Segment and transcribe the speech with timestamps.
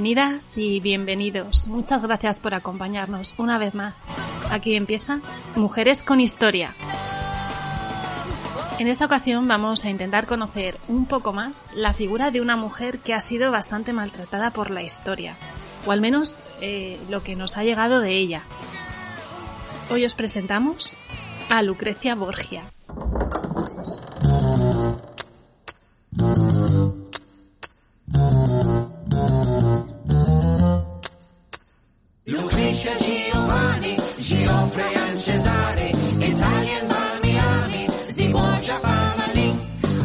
[0.00, 1.68] Bienvenidas y bienvenidos.
[1.68, 4.00] Muchas gracias por acompañarnos una vez más.
[4.50, 5.20] Aquí empieza
[5.56, 6.74] Mujeres con Historia.
[8.78, 13.00] En esta ocasión vamos a intentar conocer un poco más la figura de una mujer
[13.00, 15.36] que ha sido bastante maltratada por la historia,
[15.84, 18.40] o al menos eh, lo que nos ha llegado de ella.
[19.90, 20.96] Hoy os presentamos
[21.50, 22.62] a Lucrecia Borgia.
[32.26, 35.90] Lucretia Giovanni, Geoffrey and Cesare,
[36.20, 39.50] Italian Miami, the Borgia family.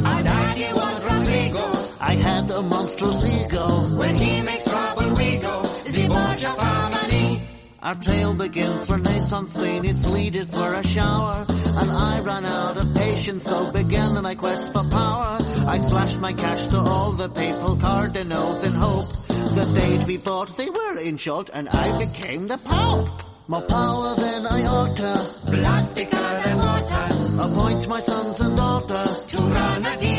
[0.06, 3.98] Our daddy was Rodrigo, I had a monstrous ego.
[3.98, 7.42] when he makes trouble we go, the Borgia family.
[7.82, 11.46] Our tale begins Renaissance Spain, its leaders were a shower.
[11.50, 15.38] And I ran out of patience, so began my quest for power.
[15.68, 19.25] I splashed my cash to all the papal cardinals in hope
[19.56, 20.58] that they'd be bought.
[20.58, 23.10] They were in short, and I became the Pope.
[23.48, 25.52] More power than I ought to.
[25.52, 27.08] Blood thicker than water,
[27.42, 29.06] Appoint my sons and daughter.
[29.28, 30.15] to run a dynasty.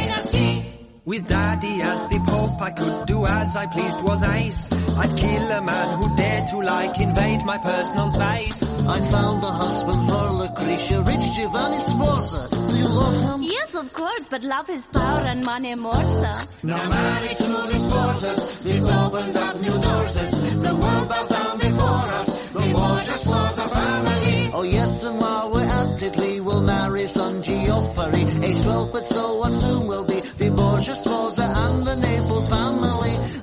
[1.06, 4.72] With daddy as the pope, I could do as I pleased was ice.
[4.72, 8.64] I'd kill a man who dared to like invade my personal space.
[8.64, 12.48] I found a husband for Lucretia, rich Giovanni Sforza.
[12.50, 13.42] Do you love him?
[13.44, 16.64] Yes, of course, but love is power and money more stuff.
[16.64, 20.14] Now married to these forces, this opens up new doors.
[20.14, 24.50] The world bows down before us, the Borgias was a family.
[24.54, 28.22] Oh yes, and while we're at it, we will marry son Geoffrey.
[28.42, 33.35] Age 12, but so what soon will be the Borgia Sforza and the Naples family.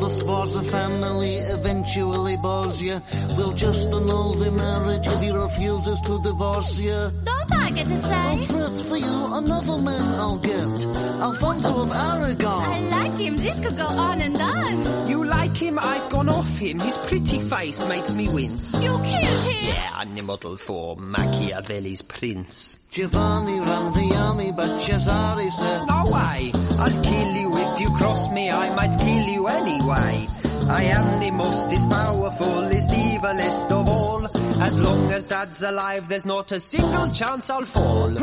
[0.00, 3.02] When the Sforza family eventually bores you,
[3.36, 7.10] we'll just annul the marriage if he refuses to divorce you.
[7.22, 8.46] Don't I get to Don't say?
[8.46, 10.84] fret for you, another man I'll get.
[11.20, 12.62] Alfonso of Aragon.
[12.64, 13.36] I like him.
[13.36, 15.06] This could go on and on.
[15.10, 16.80] You like him, I've gone off him.
[16.80, 18.82] His pretty face makes me wince.
[18.82, 19.04] You killed
[19.52, 19.68] him.
[19.74, 22.78] Yeah, I'm the model for Machiavelli's prince.
[22.90, 26.52] Giovanni ran the army, but Cesare said, No way!
[26.54, 30.28] I'll kill you if you cross me, I might kill you anyway.
[30.68, 34.26] I am the mostest powerfulest, evilest of all.
[34.62, 38.16] As long as dad's alive, there's not a single chance I'll fall.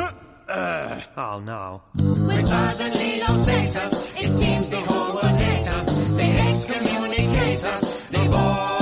[0.49, 1.81] Uh, oh no.
[1.95, 5.93] With suddenly low status, it seems the whole world hates us.
[6.15, 8.07] They excommunicate us.
[8.11, 8.76] They Borgia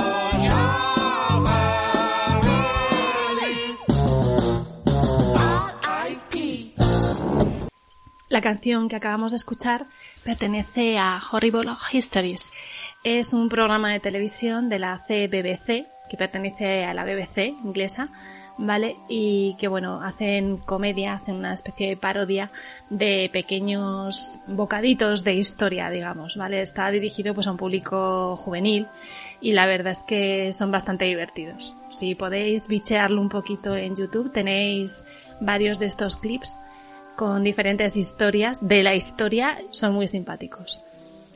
[8.36, 9.86] La canción que acabamos de escuchar
[10.22, 12.52] pertenece a Horrible Histories.
[13.02, 18.10] Es un programa de televisión de la CBBC, que pertenece a la BBC inglesa,
[18.58, 18.96] ¿vale?
[19.08, 22.50] Y que bueno, hacen comedia, hacen una especie de parodia
[22.90, 26.60] de pequeños bocaditos de historia, digamos, ¿vale?
[26.60, 28.86] Está dirigido pues a un público juvenil
[29.40, 31.74] y la verdad es que son bastante divertidos.
[31.88, 34.98] Si podéis bichearlo un poquito en YouTube, tenéis
[35.40, 36.58] varios de estos clips
[37.16, 40.82] con diferentes historias de la historia, son muy simpáticos.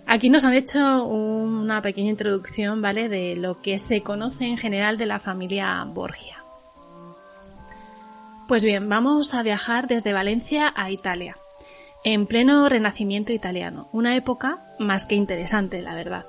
[0.07, 3.09] Aquí nos han hecho una pequeña introducción, ¿vale?
[3.09, 6.43] De lo que se conoce en general de la familia Borgia.
[8.49, 11.37] Pues bien, vamos a viajar desde Valencia a Italia,
[12.03, 16.27] en pleno renacimiento italiano, una época más que interesante, la verdad.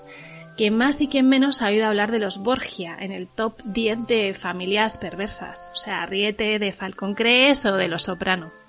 [0.55, 4.05] Quien más y quien menos ha oído hablar de los Borgia en el top 10
[4.05, 8.60] de familias perversas, o sea, ríete de Falcon Crest o de los Soprano.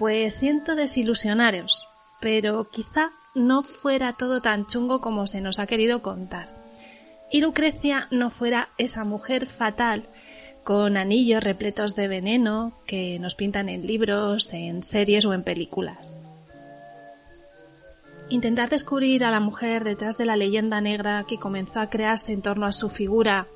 [0.00, 1.86] Pues siento desilusionaros,
[2.22, 6.48] pero quizá no fuera todo tan chungo como se nos ha querido contar.
[7.30, 10.04] Y Lucrecia no fuera esa mujer fatal
[10.64, 16.18] con anillos repletos de veneno que nos pintan en libros, en series o en películas.
[18.30, 22.40] Intentar descubrir a la mujer detrás de la leyenda negra que comenzó a crearse en
[22.40, 23.48] torno a su figura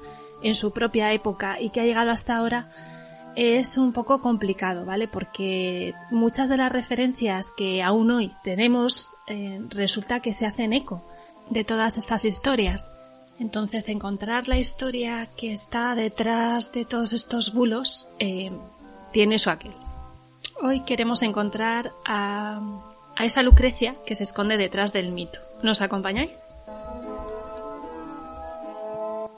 [0.43, 2.69] en su propia época y que ha llegado hasta ahora
[3.37, 5.09] es un poco complicado, ¿vale?
[5.09, 11.03] Porque muchas de las referencias que aún hoy tenemos eh, resulta que se hacen eco
[11.51, 12.91] de todas estas historias.
[13.39, 18.53] Entonces, encontrar la historia que está detrás de todos estos bulos eh,
[19.13, 19.73] tiene su aquel.
[20.63, 22.61] Hoy queremos encontrar a,
[23.17, 25.41] a esa Lucrecia que se esconde detrás del mito.
[25.63, 26.39] ¿Nos acompañáis?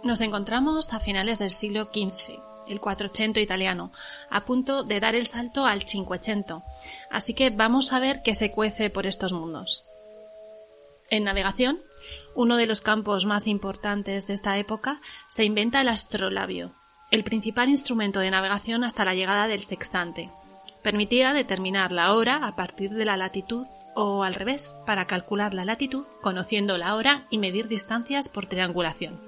[0.03, 3.93] Nos encontramos a finales del siglo XV, el 400 italiano,
[4.31, 6.63] a punto de dar el salto al 500.
[7.11, 9.85] Así que vamos a ver qué se cuece por estos mundos.
[11.09, 11.81] En navegación,
[12.35, 16.73] uno de los campos más importantes de esta época, se inventa el astrolabio,
[17.11, 20.31] el principal instrumento de navegación hasta la llegada del sextante.
[20.83, 25.65] Permitía determinar la hora a partir de la latitud o al revés, para calcular la
[25.65, 29.19] latitud conociendo la hora y medir distancias por triangulación.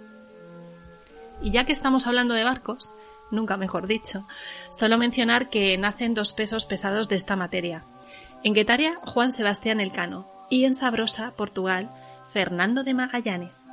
[1.40, 2.92] Y ya que estamos hablando de barcos,
[3.30, 4.26] nunca mejor dicho,
[4.70, 7.84] solo mencionar que nacen dos pesos pesados de esta materia.
[8.44, 11.90] En Guetaria, Juan Sebastián Elcano, y en Sabrosa, Portugal,
[12.32, 13.66] Fernando de Magallanes.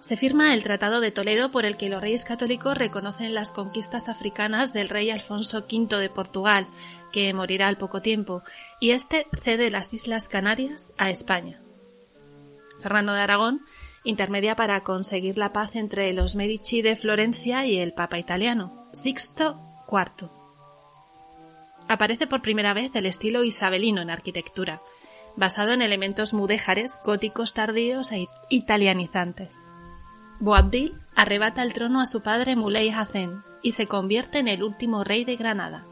[0.00, 4.08] Se firma el Tratado de Toledo por el que los reyes católicos reconocen las conquistas
[4.08, 6.66] africanas del rey Alfonso V de Portugal,
[7.12, 8.42] que morirá al poco tiempo,
[8.80, 11.60] y este cede las Islas Canarias a España.
[12.80, 13.60] Fernando de Aragón
[14.04, 19.60] intermedia para conseguir la paz entre los Medici de Florencia y el Papa italiano, Sixto
[19.90, 20.28] IV.
[21.88, 24.80] Aparece por primera vez el estilo isabelino en arquitectura,
[25.36, 29.56] basado en elementos mudéjares, góticos tardíos e italianizantes.
[30.38, 35.04] Boabdil arrebata el trono a su padre Muley Hacen y se convierte en el último
[35.04, 35.84] rey de Granada.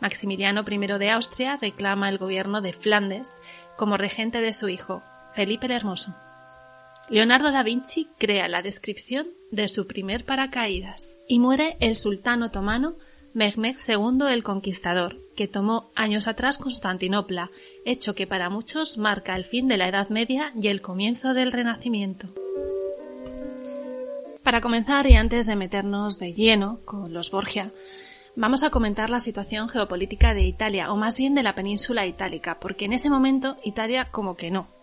[0.00, 3.38] Maximiliano I de Austria reclama el gobierno de Flandes
[3.76, 5.02] como regente de su hijo,
[5.34, 6.14] Felipe el Hermoso.
[7.10, 12.94] Leonardo da Vinci crea la descripción de su primer paracaídas y muere el sultán otomano
[13.34, 17.50] Mehmed II el Conquistador, que tomó años atrás Constantinopla,
[17.84, 21.50] hecho que para muchos marca el fin de la Edad Media y el comienzo del
[21.50, 22.28] Renacimiento.
[24.44, 27.72] Para comenzar y antes de meternos de lleno con los Borgia,
[28.36, 32.58] vamos a comentar la situación geopolítica de Italia, o más bien de la península itálica,
[32.60, 34.79] porque en ese momento Italia como que no.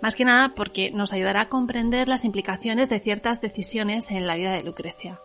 [0.00, 4.36] Más que nada porque nos ayudará a comprender las implicaciones de ciertas decisiones en la
[4.36, 5.20] vida de Lucrecia.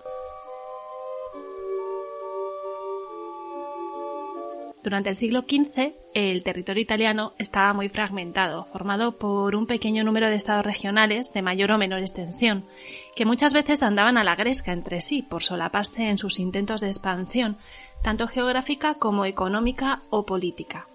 [4.84, 10.30] Durante el siglo XV, el territorio italiano estaba muy fragmentado, formado por un pequeño número
[10.30, 12.64] de estados regionales de mayor o menor extensión,
[13.16, 16.88] que muchas veces andaban a la gresca entre sí por solaparse en sus intentos de
[16.88, 17.58] expansión,
[18.04, 20.88] tanto geográfica como económica o política.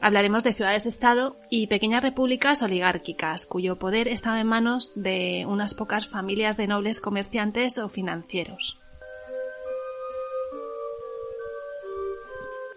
[0.00, 6.06] Hablaremos de ciudades-estado y pequeñas repúblicas oligárquicas, cuyo poder estaba en manos de unas pocas
[6.06, 8.78] familias de nobles comerciantes o financieros.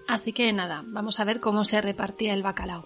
[0.07, 2.85] Así que nada, vamos a ver cómo se repartía el bacalao.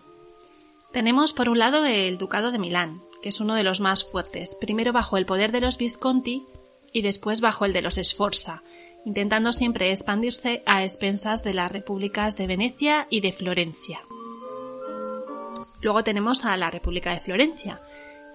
[0.92, 4.56] Tenemos por un lado el Ducado de Milán, que es uno de los más fuertes,
[4.60, 6.44] primero bajo el poder de los Visconti
[6.92, 8.62] y después bajo el de los Sforza,
[9.06, 14.02] intentando siempre expandirse a expensas de las repúblicas de Venecia y de Florencia.
[15.84, 17.82] Luego tenemos a la República de Florencia,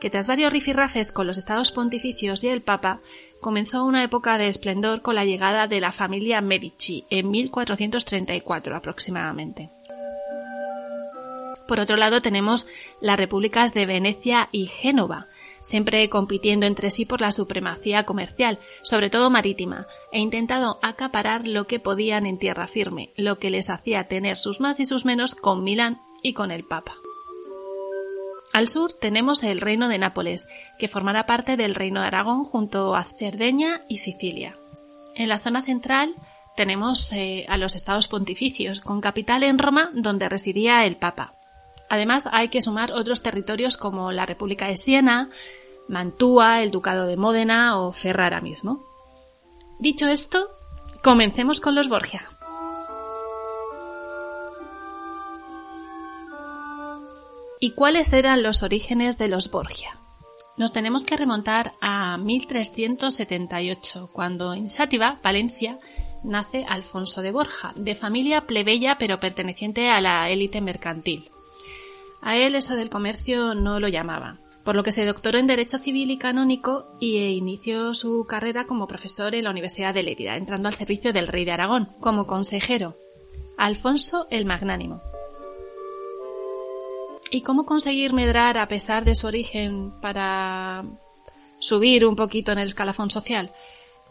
[0.01, 3.01] que tras varios rifirrafes con los estados pontificios y el Papa,
[3.41, 9.71] comenzó una época de esplendor con la llegada de la familia Medici en 1434 aproximadamente.
[11.67, 12.67] Por otro lado tenemos
[13.01, 15.27] las repúblicas de Venecia y Génova,
[15.61, 21.67] siempre compitiendo entre sí por la supremacía comercial, sobre todo marítima, e intentado acaparar lo
[21.67, 25.35] que podían en tierra firme, lo que les hacía tener sus más y sus menos
[25.35, 26.95] con Milán y con el Papa.
[28.59, 30.49] Al sur tenemos el reino de Nápoles,
[30.81, 34.57] que formará parte del reino de Aragón junto a Cerdeña y Sicilia.
[35.15, 36.13] En la zona central
[36.57, 41.35] tenemos eh, a los estados pontificios, con capital en Roma, donde residía el Papa.
[41.89, 45.31] Además, hay que sumar otros territorios como la República de Siena,
[45.87, 48.83] Mantua, el Ducado de Módena o Ferrara mismo.
[49.79, 50.51] Dicho esto,
[51.05, 52.29] comencemos con los Borgia.
[57.61, 59.99] ¿Y cuáles eran los orígenes de los Borgia?
[60.57, 65.79] Nos tenemos que remontar a 1378, cuando en Sátiva, Valencia,
[66.23, 71.31] nace Alfonso de Borja, de familia plebeya pero perteneciente a la élite mercantil.
[72.21, 75.79] A él eso del comercio no lo llamaba, por lo que se doctoró en Derecho
[75.79, 80.69] Civil y Canónico y inició su carrera como profesor en la Universidad de Lérida, entrando
[80.69, 82.97] al servicio del rey de Aragón, como consejero.
[83.57, 85.03] Alfonso el Magnánimo.
[87.31, 90.85] ¿Y cómo conseguir medrar a pesar de su origen para
[91.59, 93.53] subir un poquito en el escalafón social?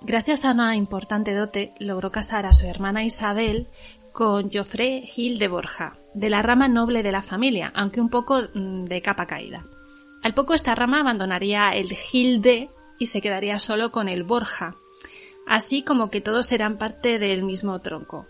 [0.02, 3.68] Gracias a una importante dote, logró casar a su hermana Isabel
[4.12, 8.44] con Joffre Gil de Borja, de la rama noble de la familia, aunque un poco
[8.54, 9.66] mm, de capa caída.
[10.22, 12.70] Al poco esta rama abandonaría el Gil de
[13.00, 14.76] y se quedaría solo con el Borja,
[15.48, 18.28] así como que todos eran parte del mismo tronco.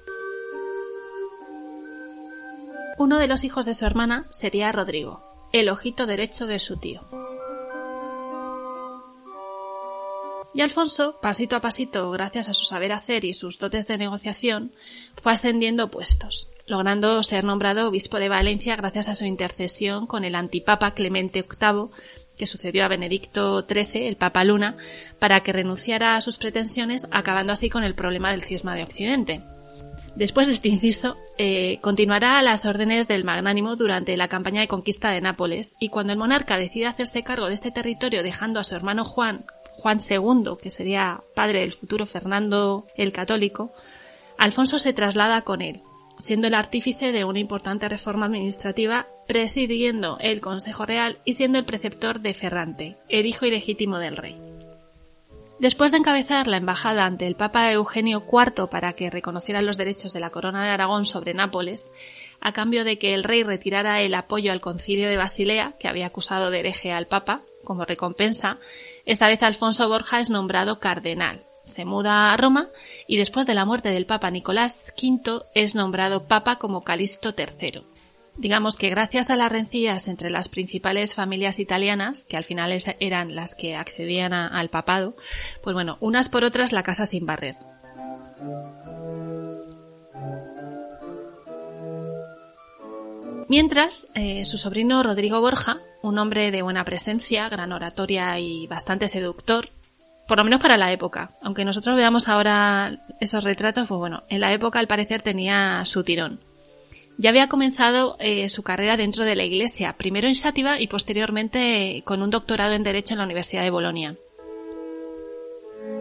[2.98, 5.22] Uno de los hijos de su hermana sería Rodrigo,
[5.54, 7.02] el ojito derecho de su tío.
[10.56, 14.72] Y Alfonso, pasito a pasito, gracias a su saber hacer y sus dotes de negociación,
[15.14, 20.34] fue ascendiendo puestos, logrando ser nombrado obispo de Valencia gracias a su intercesión con el
[20.34, 21.92] antipapa Clemente VIII,
[22.36, 24.76] que sucedió a Benedicto XIII, el Papa Luna,
[25.20, 29.44] para que renunciara a sus pretensiones, acabando así con el problema del cisma de Occidente.
[30.18, 34.68] Después de este inciso, eh, continuará a las órdenes del magnánimo durante la campaña de
[34.68, 38.64] conquista de Nápoles, y cuando el monarca decide hacerse cargo de este territorio dejando a
[38.64, 43.72] su hermano Juan, Juan II, que sería padre del futuro Fernando el Católico,
[44.40, 45.82] Alfonso se traslada con él,
[46.18, 51.66] siendo el artífice de una importante reforma administrativa, presidiendo el Consejo Real y siendo el
[51.66, 54.47] preceptor de Ferrante, el hijo ilegítimo del rey.
[55.60, 60.14] Después de encabezar la embajada ante el Papa Eugenio IV para que reconociera los derechos
[60.14, 61.92] de la Corona de Aragón sobre Nápoles,
[62.40, 66.06] a cambio de que el rey retirara el apoyo al concilio de Basilea, que había
[66.06, 68.60] acusado de hereje al Papa, como recompensa,
[69.06, 71.42] esta vez Alfonso Borja es nombrado cardenal.
[71.64, 72.70] Se muda a Roma
[73.08, 77.82] y después de la muerte del Papa Nicolás V es nombrado Papa como Calixto III.
[78.38, 83.36] Digamos que gracias a las rencillas entre las principales familias italianas, que al final eran
[83.36, 85.16] las que accedían al papado,
[85.64, 87.56] pues bueno, unas por otras la casa sin barrer.
[93.50, 99.08] Mientras, eh, su sobrino Rodrigo Borja, un hombre de buena presencia, gran oratoria y bastante
[99.08, 99.70] seductor,
[100.28, 104.42] por lo menos para la época, aunque nosotros veamos ahora esos retratos, pues bueno, en
[104.42, 106.40] la época al parecer tenía su tirón.
[107.18, 112.04] Ya había comenzado eh, su carrera dentro de la Iglesia, primero en Sátiva y posteriormente
[112.06, 114.16] con un doctorado en Derecho en la Universidad de Bolonia.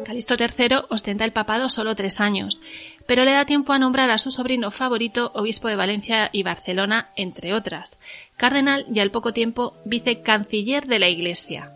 [0.04, 2.61] Calixto III ostenta el papado solo tres años,
[3.06, 7.11] pero le da tiempo a nombrar a su sobrino favorito obispo de Valencia y Barcelona,
[7.16, 7.99] entre otras,
[8.37, 11.73] cardenal y al poco tiempo vicecanciller de la Iglesia.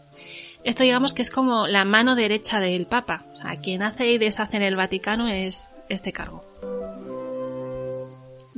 [0.63, 4.59] Esto digamos que es como la mano derecha del Papa, o quien hace y deshace
[4.59, 6.45] en el Vaticano es este cargo.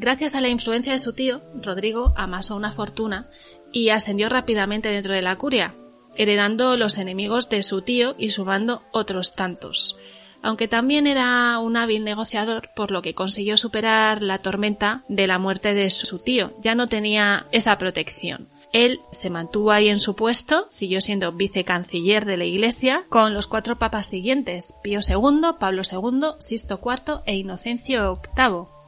[0.02, 3.28] Gracias a la influencia de su tío, Rodrigo amasó una fortuna
[3.70, 5.76] y ascendió rápidamente dentro de la curia,
[6.16, 9.96] heredando los enemigos de su tío y sumando otros tantos.
[10.42, 15.38] Aunque también era un hábil negociador, por lo que consiguió superar la tormenta de la
[15.38, 16.52] muerte de su tío.
[16.60, 18.48] Ya no tenía esa protección.
[18.72, 23.46] Él se mantuvo ahí en su puesto, siguió siendo vicecanciller de la Iglesia, con los
[23.46, 28.81] cuatro papas siguientes, Pío II, Pablo II, Sisto IV e Inocencio VIII.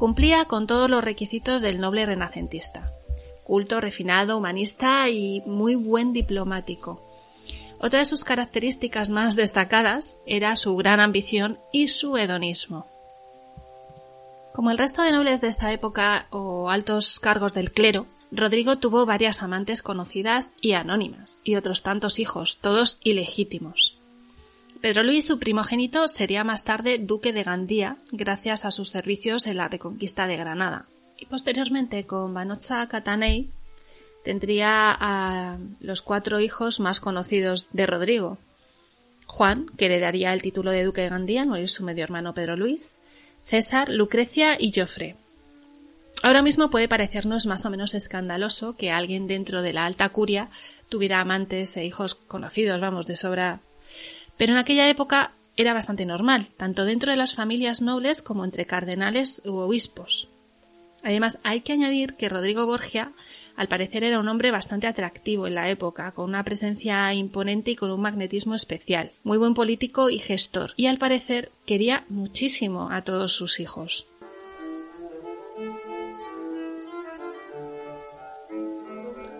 [0.00, 2.90] Cumplía con todos los requisitos del noble renacentista.
[3.44, 7.02] Culto, refinado, humanista y muy buen diplomático.
[7.78, 12.86] Otra de sus características más destacadas era su gran ambición y su hedonismo.
[14.54, 19.04] Como el resto de nobles de esta época o altos cargos del clero, Rodrigo tuvo
[19.04, 23.99] varias amantes conocidas y anónimas, y otros tantos hijos, todos ilegítimos.
[24.80, 29.58] Pedro Luis, su primogénito, sería más tarde duque de Gandía, gracias a sus servicios en
[29.58, 30.86] la reconquista de Granada.
[31.18, 33.50] Y posteriormente, con Banocha Catanei,
[34.24, 38.38] tendría a los cuatro hijos más conocidos de Rodrigo.
[39.26, 42.56] Juan, que heredaría el título de duque de Gandía, no es su medio hermano Pedro
[42.56, 42.96] Luis,
[43.44, 45.14] César, Lucrecia y Joffre.
[46.22, 50.48] Ahora mismo puede parecernos más o menos escandaloso que alguien dentro de la alta curia
[50.88, 53.60] tuviera amantes e hijos conocidos, vamos, de sobra.
[54.40, 58.64] Pero en aquella época era bastante normal, tanto dentro de las familias nobles como entre
[58.64, 60.28] cardenales u obispos.
[61.02, 63.12] Además, hay que añadir que Rodrigo Borgia,
[63.54, 67.76] al parecer, era un hombre bastante atractivo en la época, con una presencia imponente y
[67.76, 73.02] con un magnetismo especial, muy buen político y gestor, y al parecer quería muchísimo a
[73.02, 74.06] todos sus hijos.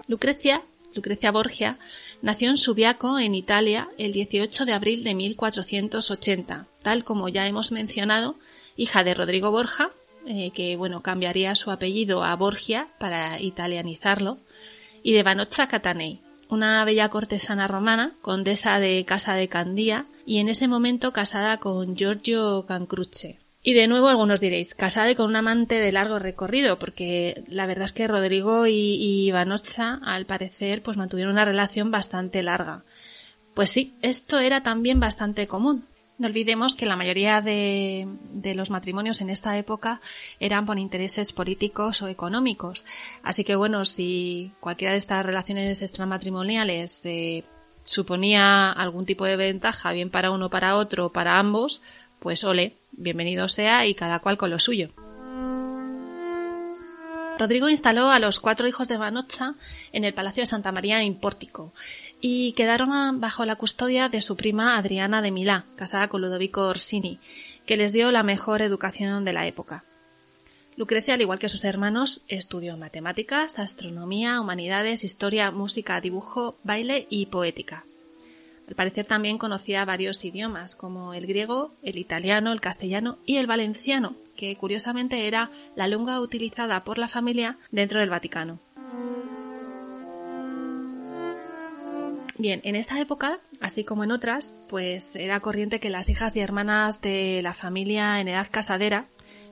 [0.09, 0.61] Lucrecia,
[0.95, 1.78] Lucrecia Borgia,
[2.23, 7.73] nació en Subiaco, en Italia, el 18 de abril de 1480, tal como ya hemos
[7.73, 8.37] mencionado,
[8.77, 9.91] hija de Rodrigo Borja,
[10.27, 14.39] eh, que bueno, cambiaría su apellido a Borgia para italianizarlo,
[15.03, 20.49] y de Banocha Catanei, una bella cortesana romana, condesa de Casa de Candía, y en
[20.49, 23.40] ese momento casada con Giorgio Cancrucce.
[23.62, 27.67] Y de nuevo algunos diréis, casada y con un amante de largo recorrido, porque la
[27.67, 32.85] verdad es que Rodrigo y, y Banocha, al parecer, pues mantuvieron una relación bastante larga.
[33.52, 35.85] Pues sí, esto era también bastante común.
[36.17, 40.00] No olvidemos que la mayoría de, de, los matrimonios en esta época
[40.38, 42.85] eran por intereses políticos o económicos.
[43.23, 47.45] Así que bueno, si cualquiera de estas relaciones extramatrimoniales eh,
[47.85, 51.81] suponía algún tipo de ventaja, bien para uno, para otro, para ambos,
[52.19, 54.91] pues ole, bienvenido sea y cada cual con lo suyo.
[57.39, 59.55] Rodrigo instaló a los cuatro hijos de Manocha
[59.93, 61.73] en el Palacio de Santa María en Pórtico
[62.21, 67.19] y quedaron bajo la custodia de su prima Adriana de Milá, casada con Ludovico Orsini,
[67.65, 69.85] que les dio la mejor educación de la época.
[70.77, 77.27] Lucrecia, al igual que sus hermanos, estudió matemáticas, astronomía, humanidades, historia, música, dibujo, baile y
[77.27, 77.85] poética.
[78.71, 83.49] Al parecer también conocía varios idiomas, como el griego, el italiano, el castellano y el
[83.49, 88.61] valenciano, que curiosamente era la lengua utilizada por la familia dentro del Vaticano.
[92.39, 96.41] Bien, en esta época, así como en otras, pues era corriente que las hijas y
[96.41, 99.07] hermanas de la familia en edad casadera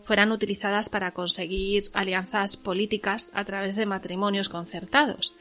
[0.05, 5.35] fueran utilizadas para conseguir alianzas políticas a través de matrimonios concertados.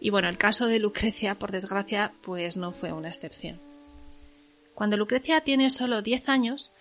[0.00, 3.58] Y bueno, el caso de Lucrecia, por desgracia, pues no fue una excepción.
[4.74, 6.72] Cuando Lucrecia tiene solo 10 años,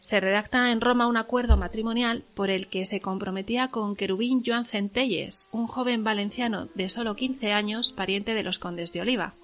[0.00, 4.66] se redacta en Roma un acuerdo matrimonial por el que se comprometía con Querubín Joan
[4.66, 9.34] Centelles, un joven valenciano de solo 15 años, pariente de los condes de Oliva.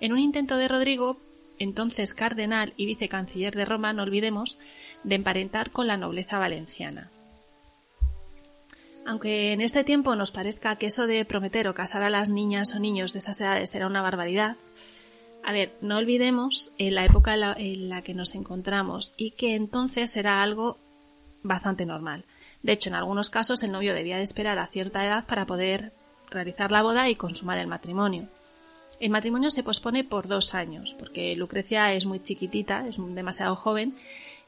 [0.00, 1.16] En un intento de Rodrigo,
[1.58, 4.58] entonces cardenal y vicecanciller de Roma, no olvidemos,
[5.04, 7.10] de emparentar con la nobleza valenciana.
[9.06, 12.74] Aunque en este tiempo nos parezca que eso de prometer o casar a las niñas
[12.74, 14.56] o niños de esas edades era una barbaridad,
[15.44, 20.16] a ver, no olvidemos en la época en la, que nos encontramos y que entonces
[20.16, 20.78] era algo
[21.42, 22.24] bastante normal.
[22.62, 25.92] De hecho, en algunos casos el novio debía de esperar a cierta edad para poder
[26.30, 28.26] realizar la boda y consumar el matrimonio.
[29.00, 33.96] El matrimonio se pospone por dos años, porque Lucrecia es muy chiquitita, es demasiado joven,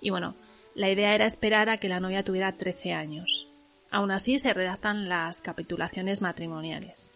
[0.01, 0.35] y bueno,
[0.75, 3.46] la idea era esperar a que la novia tuviera 13 años.
[3.91, 7.13] Aún así se redactan las capitulaciones matrimoniales.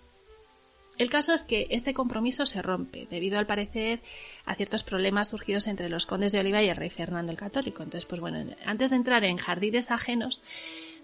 [1.00, 4.00] El caso es que este compromiso se rompe, debido al parecer
[4.44, 7.82] a ciertos problemas surgidos entre los condes de Oliva y el rey Fernando el Católico.
[7.82, 10.42] Entonces, pues bueno, antes de entrar en jardines ajenos,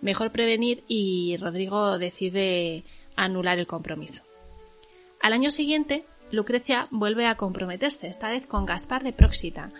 [0.02, 2.84] mejor prevenir y Rodrigo decide
[3.16, 4.22] anular el compromiso.
[5.22, 9.70] Al año siguiente, Lucrecia vuelve a comprometerse, esta vez con Gaspar de Próxita,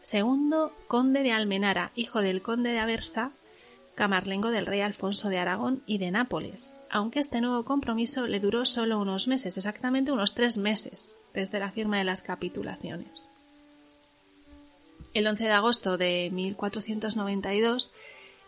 [0.00, 3.32] segundo conde de Almenara, hijo del conde de Aversa,
[4.00, 8.64] camarlengo del rey Alfonso de Aragón y de Nápoles, aunque este nuevo compromiso le duró
[8.64, 13.30] solo unos meses, exactamente unos tres meses, desde la firma de las capitulaciones.
[15.12, 17.92] El 11 de agosto de 1492,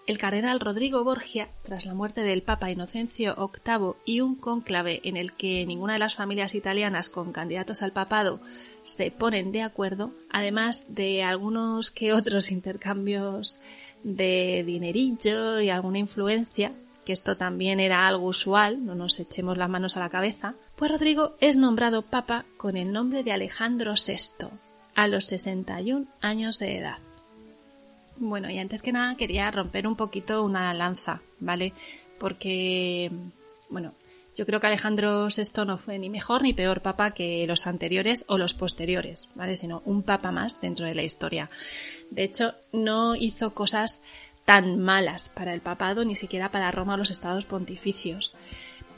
[0.06, 5.18] el cardenal Rodrigo Borgia, tras la muerte del Papa Inocencio VIII y un cónclave en
[5.18, 8.40] el que ninguna de las familias italianas con candidatos al papado
[8.82, 13.60] se ponen de acuerdo, además de algunos que otros intercambios
[14.04, 16.72] de dinerillo y alguna influencia,
[17.04, 20.90] que esto también era algo usual, no nos echemos las manos a la cabeza, pues
[20.90, 24.48] Rodrigo es nombrado papa con el nombre de Alejandro VI,
[24.94, 26.98] a los 61 años de edad.
[28.16, 31.72] Bueno, y antes que nada quería romper un poquito una lanza, ¿vale?
[32.18, 33.10] Porque,
[33.68, 33.92] bueno,
[34.36, 38.24] yo creo que Alejandro VI no fue ni mejor ni peor papa que los anteriores
[38.28, 39.56] o los posteriores, ¿vale?
[39.56, 41.50] Sino un papa más dentro de la historia.
[42.10, 44.02] De hecho, no hizo cosas
[44.44, 48.34] tan malas para el papado, ni siquiera para Roma o los estados pontificios.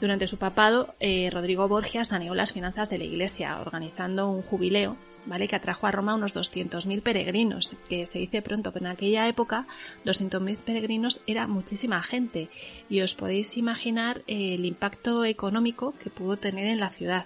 [0.01, 4.97] Durante su papado, eh, Rodrigo Borgia saneó las finanzas de la Iglesia, organizando un jubileo
[5.25, 5.47] ¿vale?
[5.47, 9.65] Que atrajo a Roma unos 200.000 peregrinos, que se dice pronto, pero en aquella época
[10.05, 12.49] 200.000 peregrinos era muchísima gente
[12.89, 17.25] y os podéis imaginar eh, el impacto económico que pudo tener en la ciudad.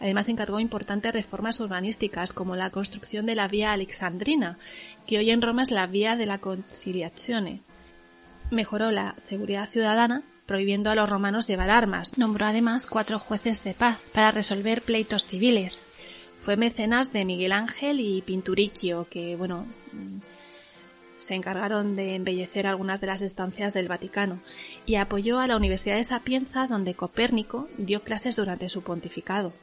[0.00, 4.58] Además encargó importantes reformas urbanísticas como la construcción de la vía alexandrina,
[5.06, 7.60] que hoy en Roma es la vía de la conciliazione.
[8.50, 12.18] Mejoró la seguridad ciudadana prohibiendo a los romanos llevar armas.
[12.18, 15.86] Nombró además cuatro jueces de paz para resolver pleitos civiles.
[16.44, 19.64] Fue mecenas de Miguel Ángel y Pinturicchio, que, bueno,
[21.16, 24.40] se encargaron de embellecer algunas de las estancias del Vaticano
[24.84, 29.54] y apoyó a la Universidad de Sapienza donde Copérnico dio clases durante su pontificado.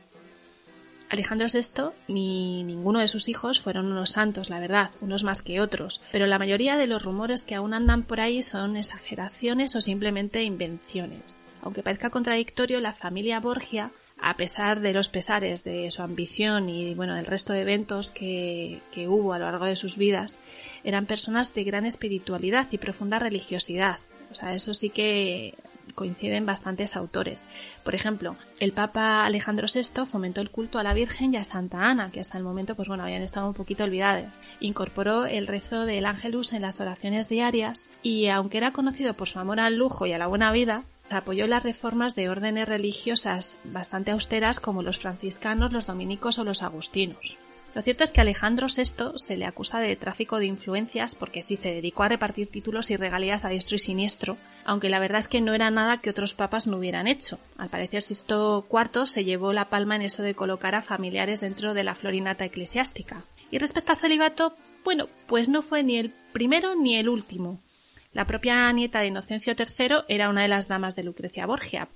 [1.08, 5.62] Alejandro VI ni ninguno de sus hijos fueron unos santos, la verdad, unos más que
[5.62, 9.82] otros, pero la mayoría de los rumores que aún andan por ahí son exageraciones o
[9.82, 11.38] simplemente invenciones.
[11.62, 13.91] Aunque parezca contradictorio, la familia Borgia
[14.22, 18.82] a pesar de los pesares de su ambición y bueno del resto de eventos que,
[18.92, 20.38] que, hubo a lo largo de sus vidas,
[20.84, 24.00] eran personas de gran espiritualidad y profunda religiosidad.
[24.32, 25.56] O sea, eso sí que
[25.94, 27.46] coinciden bastantes autores.
[27.84, 31.90] Por ejemplo, el Papa Alejandro VI fomentó el culto a la Virgen y a Santa
[31.90, 34.42] Ana, que hasta el momento pues bueno, habían estado un poquito olvidadas.
[34.60, 39.40] Incorporó el rezo del Ángelus en las oraciones diarias y aunque era conocido por su
[39.40, 44.12] amor al lujo y a la buena vida, apoyó las reformas de órdenes religiosas bastante
[44.12, 47.38] austeras como los franciscanos, los dominicos o los agustinos.
[47.74, 51.56] Lo cierto es que Alejandro VI se le acusa de tráfico de influencias porque sí
[51.56, 55.30] se dedicó a repartir títulos y regalías a diestro y siniestro, aunque la verdad es
[55.30, 57.39] que no era nada que otros papas no hubieran hecho.
[57.58, 61.74] Al parecer Sisto IV se llevó la palma en eso de colocar a familiares dentro
[61.74, 63.24] de la florinata eclesiástica.
[63.52, 67.60] Y respecto al celibato, bueno, pues no fue ni el primero ni el último.
[68.13, 71.88] La propia nieta de Inocencio III era una de las damas de Lucrecia Borgia,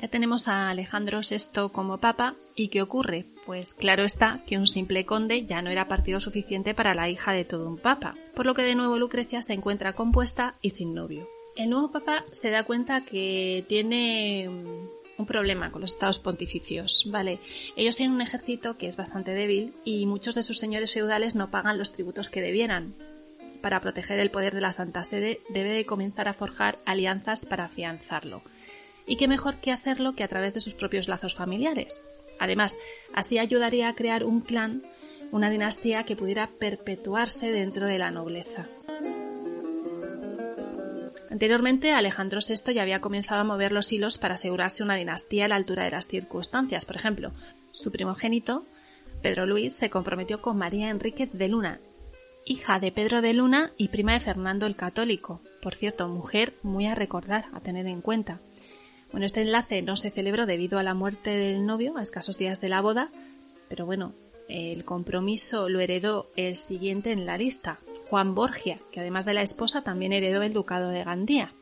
[0.00, 3.24] Ya tenemos a Alejandro VI como papa y ¿qué ocurre?
[3.46, 7.32] Pues claro está que un simple conde ya no era partido suficiente para la hija
[7.32, 10.94] de todo un papa, por lo que de nuevo Lucrecia se encuentra compuesta y sin
[10.94, 11.28] novio.
[11.56, 14.48] El nuevo papa se da cuenta que tiene
[15.18, 17.40] un problema con los estados pontificios, ¿vale?
[17.76, 21.50] Ellos tienen un ejército que es bastante débil y muchos de sus señores feudales no
[21.50, 22.94] pagan los tributos que debieran.
[23.60, 27.64] Para proteger el poder de la Santa Sede debe de comenzar a forjar alianzas para
[27.64, 28.42] afianzarlo
[29.08, 32.06] y qué mejor que hacerlo que a través de sus propios lazos familiares.
[32.38, 32.76] Además,
[33.14, 34.82] así ayudaría a crear un clan,
[35.32, 38.68] una dinastía que pudiera perpetuarse dentro de la nobleza.
[41.30, 45.48] Anteriormente, Alejandro VI ya había comenzado a mover los hilos para asegurarse una dinastía a
[45.48, 46.84] la altura de las circunstancias.
[46.84, 47.32] Por ejemplo,
[47.70, 48.64] su primogénito,
[49.22, 51.80] Pedro Luis, se comprometió con María Enríquez de Luna,
[52.46, 55.40] hija de Pedro de Luna y prima de Fernando el Católico.
[55.60, 58.40] Por cierto, mujer muy a recordar, a tener en cuenta.
[59.12, 62.60] Bueno, este enlace no se celebró debido a la muerte del novio a escasos días
[62.60, 63.10] de la boda,
[63.68, 64.14] pero bueno,
[64.48, 69.42] el compromiso lo heredó el siguiente en la lista, Juan Borgia, que además de la
[69.42, 71.52] esposa también heredó el ducado de Gandía.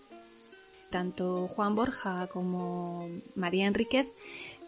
[0.91, 4.07] Tanto Juan Borja como María Enríquez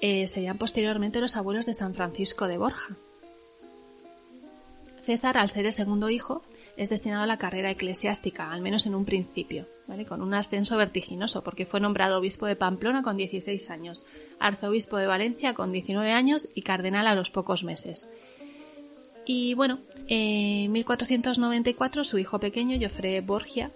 [0.00, 2.96] eh, serían posteriormente los abuelos de San Francisco de Borja.
[5.02, 6.42] César, al ser el segundo hijo,
[6.76, 10.04] es destinado a la carrera eclesiástica, al menos en un principio, ¿vale?
[10.04, 14.04] con un ascenso vertiginoso, porque fue nombrado obispo de Pamplona con 16 años,
[14.38, 18.10] arzobispo de Valencia con 19 años y cardenal a los pocos meses.
[19.30, 23.70] Y bueno, en 1494 su hijo pequeño, Jofre Borgia,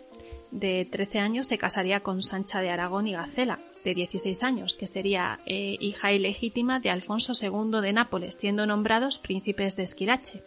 [0.50, 4.86] de 13 años, se casaría con Sancha de Aragón y Gacela, de 16 años, que
[4.86, 10.42] sería eh, hija ilegítima de Alfonso II de Nápoles, siendo nombrados príncipes de Esquilache.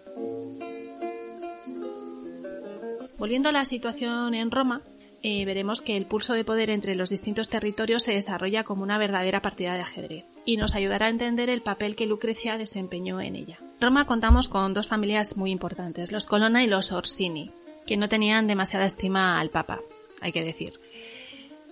[3.19, 4.81] Volviendo a la situación en Roma,
[5.21, 8.97] eh, veremos que el pulso de poder entre los distintos territorios se desarrolla como una
[8.97, 13.35] verdadera partida de ajedrez y nos ayudará a entender el papel que Lucrecia desempeñó en
[13.35, 13.59] ella.
[13.79, 17.51] Roma contamos con dos familias muy importantes, los Colonna y los Orsini,
[17.85, 19.81] que no tenían demasiada estima al Papa,
[20.21, 20.79] hay que decir.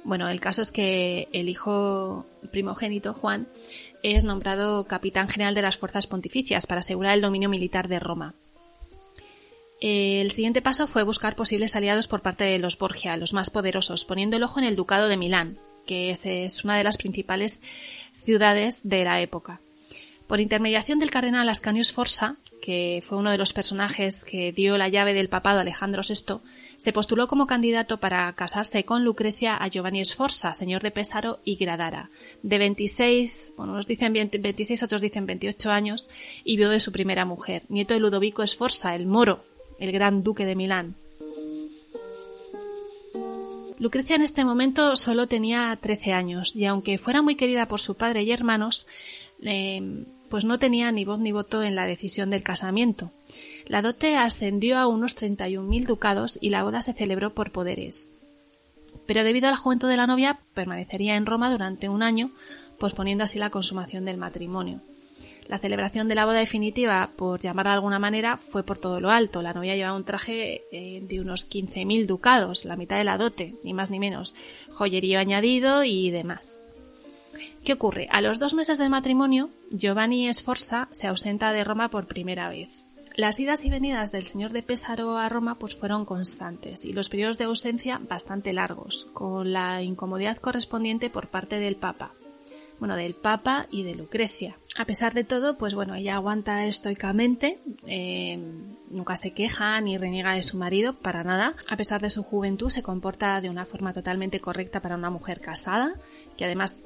[0.03, 3.47] Bueno, el caso es que el hijo primogénito, Juan,
[4.03, 8.33] es nombrado capitán general de las fuerzas pontificias para asegurar el dominio militar de Roma.
[9.79, 14.05] El siguiente paso fue buscar posibles aliados por parte de los Borgia, los más poderosos,
[14.05, 17.61] poniendo el ojo en el Ducado de Milán, que es una de las principales
[18.13, 19.59] ciudades de la época.
[20.33, 24.89] Por intermediación del cardenal Ascanius Forza, que fue uno de los personajes que dio la
[24.89, 26.39] llave del papado Alejandro VI,
[26.75, 31.57] se postuló como candidato para casarse con Lucrecia a Giovanni Sforza, señor de Pesaro y
[31.57, 32.09] Gradara,
[32.41, 36.07] de 26, bueno, unos dicen 26, otros dicen 28 años,
[36.43, 39.43] y vio de su primera mujer, nieto de Ludovico Sforza, el moro,
[39.77, 40.95] el gran duque de Milán.
[43.77, 47.95] Lucrecia en este momento solo tenía 13 años y aunque fuera muy querida por su
[47.95, 48.87] padre y hermanos,
[49.43, 53.11] eh, pues no tenía ni voz ni voto en la decisión del casamiento.
[53.67, 58.09] La dote ascendió a unos 31.000 ducados y la boda se celebró por poderes.
[59.05, 62.31] Pero debido a la juventud de la novia, permanecería en Roma durante un año,
[62.79, 64.79] posponiendo así la consumación del matrimonio.
[65.47, 69.11] La celebración de la boda definitiva, por llamar de alguna manera, fue por todo lo
[69.11, 69.43] alto.
[69.43, 73.53] La novia llevaba un traje eh, de unos 15.000 ducados, la mitad de la dote,
[73.63, 74.33] ni más ni menos,
[74.71, 76.62] joyerío añadido y demás.
[77.63, 78.07] ¿Qué ocurre?
[78.11, 82.85] A los dos meses del matrimonio, Giovanni Sforza se ausenta de Roma por primera vez.
[83.15, 87.09] Las idas y venidas del señor de Pésaro a Roma pues fueron constantes y los
[87.09, 92.11] periodos de ausencia bastante largos, con la incomodidad correspondiente por parte del Papa,
[92.79, 94.57] bueno, del Papa y de Lucrecia.
[94.77, 98.39] A pesar de todo, pues bueno, ella aguanta estoicamente, eh,
[98.89, 101.55] nunca se queja ni reniega de su marido, para nada.
[101.69, 105.39] A pesar de su juventud, se comporta de una forma totalmente correcta para una mujer
[105.39, 105.93] casada,
[106.35, 106.81] que además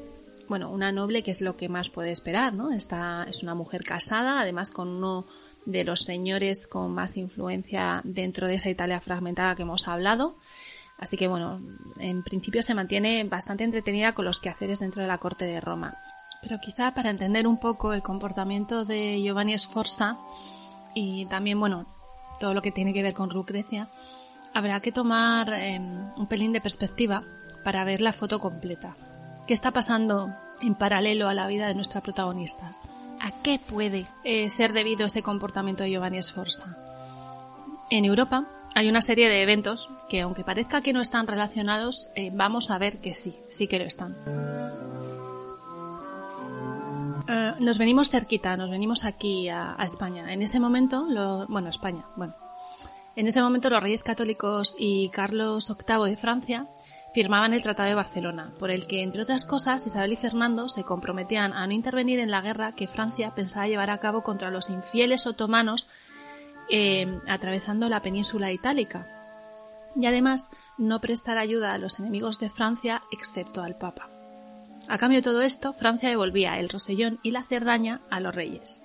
[0.48, 2.72] bueno, una noble que es lo que más puede esperar, ¿no?
[2.72, 5.26] Esta es una mujer casada, además con uno
[5.66, 10.38] de los señores con más influencia dentro de esa Italia fragmentada que hemos hablado.
[10.98, 11.62] Así que bueno,
[12.00, 15.96] en principio se mantiene bastante entretenida con los quehaceres dentro de la corte de Roma.
[16.42, 20.18] Pero quizá para entender un poco el comportamiento de Giovanni Sforza
[20.96, 21.86] y también, bueno,
[22.40, 23.90] todo lo que tiene que ver con Lucrecia,
[24.54, 27.24] habrá que tomar eh, un pelín de perspectiva
[27.64, 28.96] para ver la foto completa.
[29.48, 32.72] ¿Qué está pasando en paralelo a la vida de nuestra protagonista?
[33.22, 36.76] ¿A qué puede eh, ser debido ese comportamiento de Giovanni Sforza?
[37.90, 42.30] En Europa hay una serie de eventos que, aunque parezca que no están relacionados, eh,
[42.34, 44.16] vamos a ver que sí, sí que lo están.
[47.30, 50.32] Eh, nos venimos cerquita, nos venimos aquí a, a España.
[50.34, 52.34] En ese momento, lo- bueno, España, bueno.
[53.16, 56.68] En ese momento los reyes católicos y Carlos VIII de Francia
[57.18, 60.84] firmaban el Tratado de Barcelona, por el que, entre otras cosas, Isabel y Fernando se
[60.84, 64.70] comprometían a no intervenir en la guerra que Francia pensaba llevar a cabo contra los
[64.70, 65.88] infieles otomanos
[66.70, 69.08] eh, atravesando la península itálica.
[69.96, 70.46] Y además,
[70.78, 74.12] no prestar ayuda a los enemigos de Francia excepto al Papa.
[74.88, 78.84] A cambio de todo esto, Francia devolvía el Rosellón y la Cerdaña a los reyes.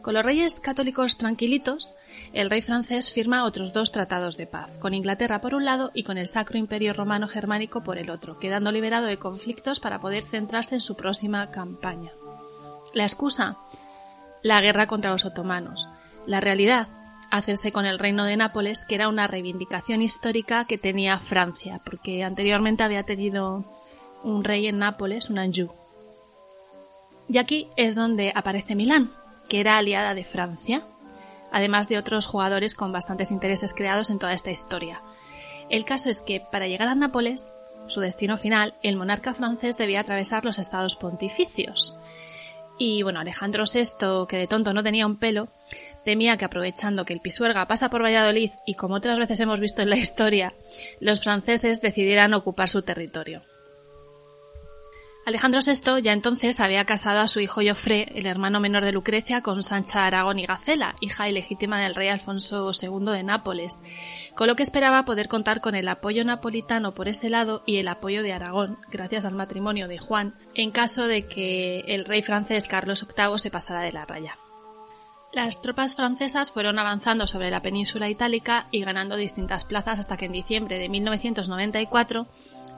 [0.00, 1.92] Con los reyes católicos tranquilitos,
[2.32, 6.02] el rey francés firma otros dos tratados de paz, con Inglaterra por un lado y
[6.02, 10.24] con el Sacro Imperio Romano Germánico por el otro, quedando liberado de conflictos para poder
[10.24, 12.12] centrarse en su próxima campaña.
[12.94, 13.56] La excusa,
[14.42, 15.88] la guerra contra los otomanos.
[16.26, 16.88] La realidad,
[17.30, 22.24] hacerse con el reino de Nápoles, que era una reivindicación histórica que tenía Francia, porque
[22.24, 23.64] anteriormente había tenido
[24.22, 25.72] un rey en Nápoles, un Anjou.
[27.28, 29.10] Y aquí es donde aparece Milán,
[29.48, 30.86] que era aliada de Francia,
[31.52, 35.02] además de otros jugadores con bastantes intereses creados en toda esta historia.
[35.70, 37.48] El caso es que para llegar a Nápoles,
[37.88, 41.96] su destino final, el monarca francés debía atravesar los estados pontificios.
[42.78, 45.48] Y bueno, Alejandro VI, que de tonto no tenía un pelo,
[46.04, 49.82] temía que aprovechando que el Pisuerga pasa por Valladolid y como otras veces hemos visto
[49.82, 50.52] en la historia,
[51.00, 53.42] los franceses decidieran ocupar su territorio.
[55.28, 59.42] Alejandro VI ya entonces había casado a su hijo Joffre, el hermano menor de Lucrecia,
[59.42, 63.78] con Sancha Aragón y Gacela, hija ilegítima del rey Alfonso II de Nápoles,
[64.34, 67.88] con lo que esperaba poder contar con el apoyo napolitano por ese lado y el
[67.88, 72.66] apoyo de Aragón, gracias al matrimonio de Juan, en caso de que el rey francés
[72.66, 74.38] Carlos VIII se pasara de la raya.
[75.30, 80.24] Las tropas francesas fueron avanzando sobre la península itálica y ganando distintas plazas hasta que
[80.24, 82.26] en diciembre de 1994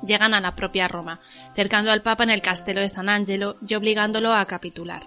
[0.07, 1.21] llegan a la propia Roma,
[1.55, 5.03] cercando al Papa en el castelo de San Angelo y obligándolo a capitular.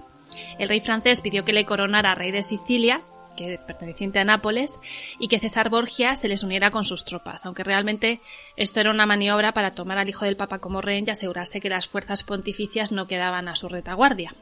[0.60, 3.02] El rey francés pidió que le coronara rey de Sicilia,
[3.36, 4.72] que perteneciente a Nápoles,
[5.20, 8.22] y que César Borgia se les uniera con sus tropas, aunque realmente
[8.56, 11.70] esto era una maniobra para tomar al hijo del Papa como rey y asegurarse que
[11.70, 14.34] las fuerzas pontificias no quedaban a su retaguardia.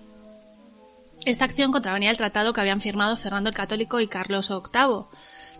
[1.25, 5.05] Esta acción contravenía el tratado que habían firmado Fernando el Católico y Carlos VIII.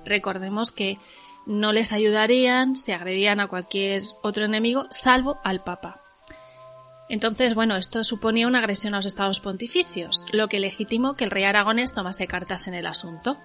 [0.05, 0.97] Recordemos que
[1.45, 6.01] no les ayudarían si agredían a cualquier otro enemigo, salvo al Papa.
[7.09, 11.31] Entonces, bueno, esto suponía una agresión a los estados pontificios, lo que legitimó que el
[11.31, 13.37] rey aragonés tomase cartas en el asunto.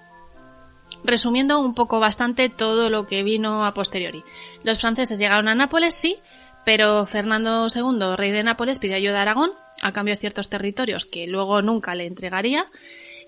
[1.03, 4.23] Resumiendo un poco bastante todo lo que vino a posteriori.
[4.63, 6.17] Los franceses llegaron a Nápoles, sí,
[6.65, 9.51] pero Fernando II, rey de Nápoles, pidió ayuda a Aragón
[9.83, 12.67] a cambio de ciertos territorios que luego nunca le entregaría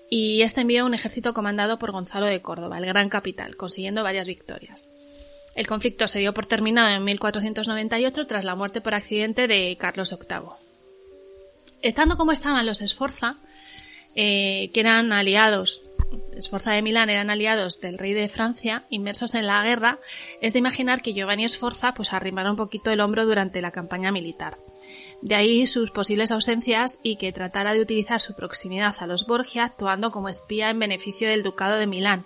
[0.09, 4.27] y este envió un ejército comandado por Gonzalo de Córdoba, el gran capital, consiguiendo varias
[4.27, 4.87] victorias.
[5.55, 10.11] El conflicto se dio por terminado en 1498 tras la muerte por accidente de Carlos
[10.11, 10.49] VIII.
[11.81, 13.37] Estando como estaban los Esforza,
[14.15, 15.81] eh, que eran aliados,
[16.35, 19.99] Esforza de Milán eran aliados del rey de Francia, inmersos en la guerra,
[20.41, 24.11] es de imaginar que Giovanni Esforza pues arrimara un poquito el hombro durante la campaña
[24.11, 24.57] militar.
[25.21, 29.65] De ahí sus posibles ausencias y que tratara de utilizar su proximidad a los Borgia
[29.65, 32.25] actuando como espía en beneficio del ducado de Milán.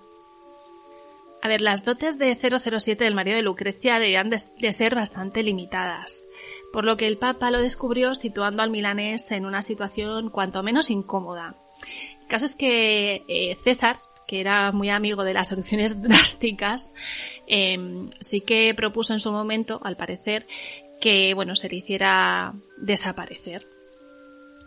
[1.44, 6.24] A ver, las dotes de 007 del marido de Lucrecia debían de, ser bastante limitadas,
[6.72, 10.90] por lo que el Papa lo descubrió situando al milanés en una situación cuanto menos
[10.90, 11.58] incómoda.
[12.22, 16.90] El caso es que eh, César, que era muy amigo de las soluciones drásticas,
[17.46, 17.78] eh,
[18.22, 20.48] sí que propuso en su momento, al parecer,
[21.04, 23.68] que bueno se le hiciera desaparecer.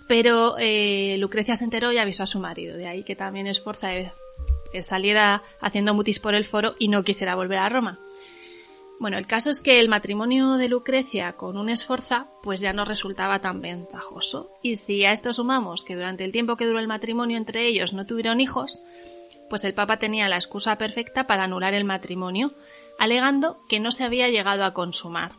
[0.06, 3.88] Pero eh, Lucrecia se enteró y avisó a su marido, de ahí que también esforza
[4.82, 7.98] saliera haciendo mutis por el foro y no quisiera volver a Roma.
[9.00, 12.84] Bueno, el caso es que el matrimonio de Lucrecia con un esforza pues ya no
[12.84, 14.50] resultaba tan ventajoso.
[14.62, 17.94] Y si a esto sumamos que durante el tiempo que duró el matrimonio entre ellos
[17.94, 18.82] no tuvieron hijos,
[19.48, 22.52] pues el Papa tenía la excusa perfecta para anular el matrimonio,
[22.98, 25.32] alegando que no se había llegado a consumar.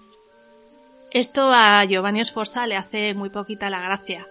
[1.12, 4.28] Esto a Giovanni Sforza le hace muy poquita la gracia,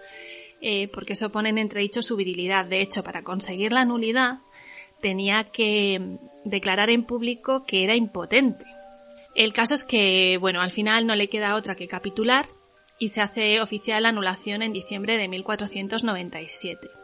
[0.61, 2.65] eh, porque eso pone en entredicho su virilidad.
[2.65, 4.37] De hecho, para conseguir la nulidad
[5.01, 8.65] tenía que declarar en público que era impotente.
[9.35, 12.47] El caso es que, bueno, al final no le queda otra que capitular
[12.99, 16.96] y se hace oficial la anulación en diciembre de 1497.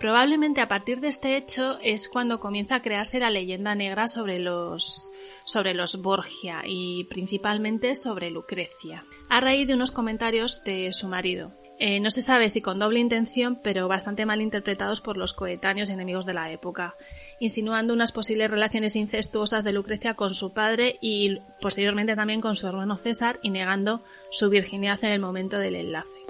[0.00, 4.38] Probablemente a partir de este hecho es cuando comienza a crearse la leyenda negra sobre
[4.38, 5.10] los,
[5.44, 11.52] sobre los Borgia y principalmente sobre Lucrecia, a raíz de unos comentarios de su marido.
[11.78, 15.90] Eh, no se sabe si con doble intención, pero bastante mal interpretados por los coetáneos
[15.90, 16.94] y enemigos de la época,
[17.38, 22.66] insinuando unas posibles relaciones incestuosas de Lucrecia con su padre y posteriormente también con su
[22.66, 26.29] hermano César y negando su virginidad en el momento del enlace.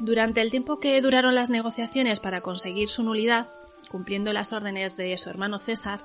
[0.00, 3.48] Durante el tiempo que duraron las negociaciones para conseguir su nulidad,
[3.90, 6.04] cumpliendo las órdenes de su hermano César,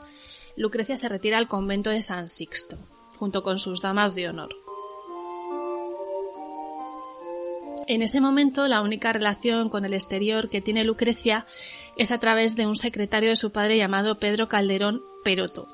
[0.56, 2.78] Lucrecia se retira al convento de San Sixto,
[3.18, 4.56] junto con sus damas de honor.
[7.88, 11.46] En ese momento, la única relación con el exterior que tiene Lucrecia
[11.98, 15.68] es a través de un secretario de su padre llamado Pedro Calderón Peroto,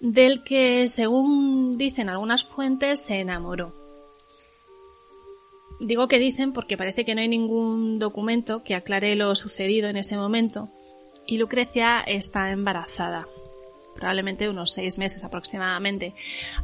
[0.00, 3.85] del que, según dicen algunas fuentes, se enamoró.
[5.80, 9.96] Digo que dicen porque parece que no hay ningún documento que aclare lo sucedido en
[9.96, 10.70] ese momento
[11.26, 13.26] y Lucrecia está embarazada,
[13.94, 16.14] probablemente unos seis meses aproximadamente.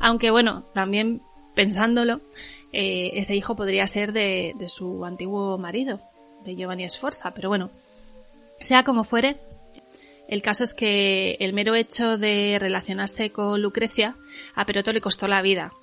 [0.01, 1.21] Aunque bueno, también
[1.55, 2.21] pensándolo,
[2.73, 6.01] eh, ese hijo podría ser de, de su antiguo marido,
[6.45, 7.71] de Giovanni Sforza, pero bueno,
[8.59, 9.37] sea como fuere,
[10.33, 14.17] el caso es que el mero hecho de relacionarse con Lucrecia
[14.55, 15.75] a Peroto le costó la vida,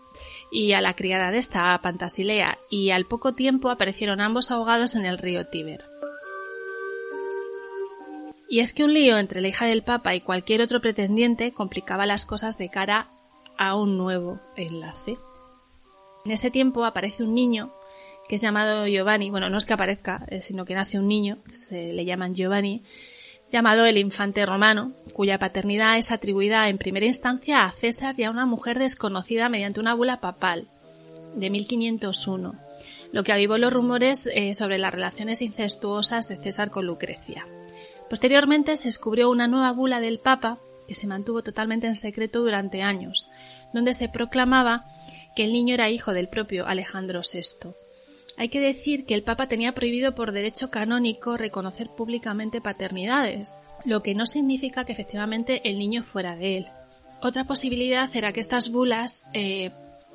[0.51, 4.95] y a la criada de esta, a Pantasilea, y al poco tiempo aparecieron ambos ahogados
[4.95, 5.85] en el río Tíber.
[8.49, 12.07] Y es que un lío entre la hija del Papa y cualquier otro pretendiente complicaba
[12.07, 13.07] las cosas de cara
[13.55, 15.19] a un nuevo enlace.
[16.25, 17.71] En ese tiempo aparece un niño
[18.27, 21.37] que es llamado Giovanni, bueno, no es que aparezca, eh, sino que nace un niño,
[21.47, 22.83] que se le llaman Giovanni,
[23.51, 28.31] llamado el infante romano, cuya paternidad es atribuida en primera instancia a César y a
[28.31, 30.67] una mujer desconocida mediante una bula papal
[31.35, 32.55] de 1501,
[33.11, 37.45] lo que avivó los rumores eh, sobre las relaciones incestuosas de César con Lucrecia.
[38.09, 40.57] Posteriormente se descubrió una nueva bula del Papa
[40.87, 43.29] que se mantuvo totalmente en secreto durante años,
[43.73, 44.85] donde se proclamaba
[45.35, 47.69] que el niño era hijo del propio Alejandro VI.
[48.39, 54.01] Hay que decir que el Papa tenía prohibido por derecho canónico reconocer públicamente paternidades, lo
[54.01, 56.67] que no significa que efectivamente el niño fuera de él.
[57.21, 59.71] Otra posibilidad era que estas bulas eh,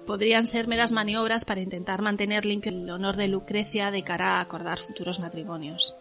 [0.07, 4.41] podrían ser meras maniobras para intentar mantener limpio el honor de Lucrecia de cara a
[4.41, 5.95] acordar futuros matrimonios.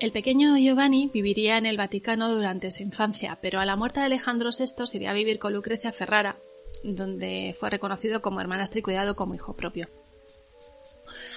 [0.00, 4.06] El pequeño Giovanni viviría en el Vaticano durante su infancia, pero a la muerte de
[4.06, 6.36] Alejandro VI iría a vivir con Lucrecia Ferrara,
[6.84, 9.88] donde fue reconocido como hermanastro y cuidado como hijo propio.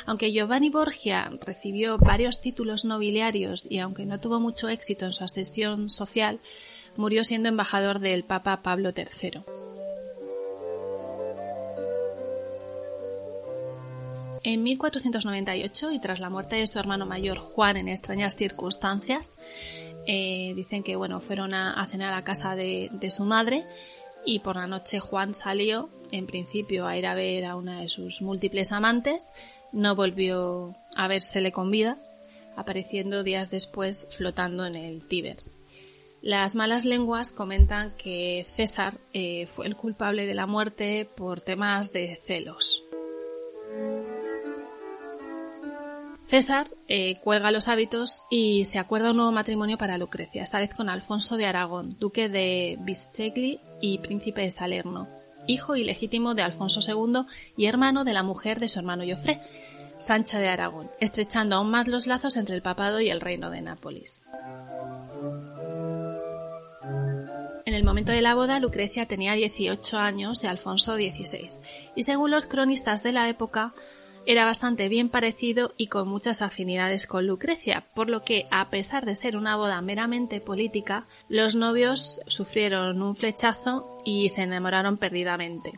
[0.06, 5.24] Aunque Giovanni Borgia recibió varios títulos nobiliarios y aunque no tuvo mucho éxito en su
[5.24, 6.40] ascensión social,
[6.96, 9.44] murió siendo embajador del Papa Pablo III.
[14.44, 19.34] En 1498, y tras la muerte de su hermano mayor Juan en extrañas circunstancias,
[20.08, 23.66] eh, dicen que bueno, fueron a, cenar a casa de, de su madre
[24.26, 27.90] y por la noche Juan salió, en principio, a ir a ver a una de
[27.90, 29.32] sus múltiples amantes
[29.72, 31.98] no volvió a vérsele con vida,
[32.56, 35.38] apareciendo días después flotando en el Tíber.
[36.22, 41.92] Las malas lenguas comentan que César eh, fue el culpable de la muerte por temas
[41.94, 42.84] de celos.
[46.28, 50.74] César eh, cuelga los hábitos y se acuerda un nuevo matrimonio para Lucrecia, esta vez
[50.74, 56.80] con Alfonso de Aragón, duque de Biscegli y príncipe de Salerno hijo ilegítimo de Alfonso
[56.86, 57.26] II
[57.58, 59.42] y hermano de la mujer de su hermano Joffre,
[59.98, 63.62] Sancha de Aragón, estrechando aún más los lazos entre el papado y el reino de
[63.62, 64.24] Nápoles.
[67.66, 71.50] En el momento de la boda, Lucrecia tenía 18 años de Alfonso XVI,
[71.96, 73.74] y según los cronistas de la época,
[74.26, 79.06] era bastante bien parecido y con muchas afinidades con Lucrecia, por lo que, a pesar
[79.06, 85.74] de ser una boda meramente política, los novios sufrieron un flechazo y se enamoraron perdidamente.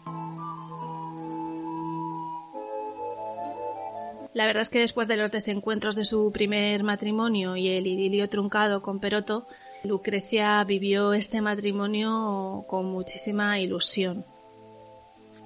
[4.33, 8.27] La verdad es que después de los desencuentros de su primer matrimonio y el idilio
[8.29, 9.47] truncado con Peroto,
[9.83, 14.25] Lucrecia vivió este matrimonio con muchísima ilusión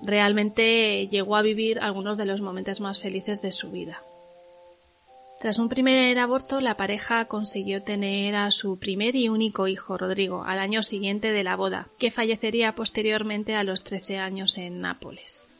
[0.02, 4.02] realmente llegó a vivir algunos de los momentos más felices de su vida.
[5.40, 10.44] Tras un primer aborto, la pareja consiguió tener a su primer y único hijo, Rodrigo,
[10.44, 15.52] al año siguiente de la boda, que fallecería posteriormente a los 13 años en Nápoles.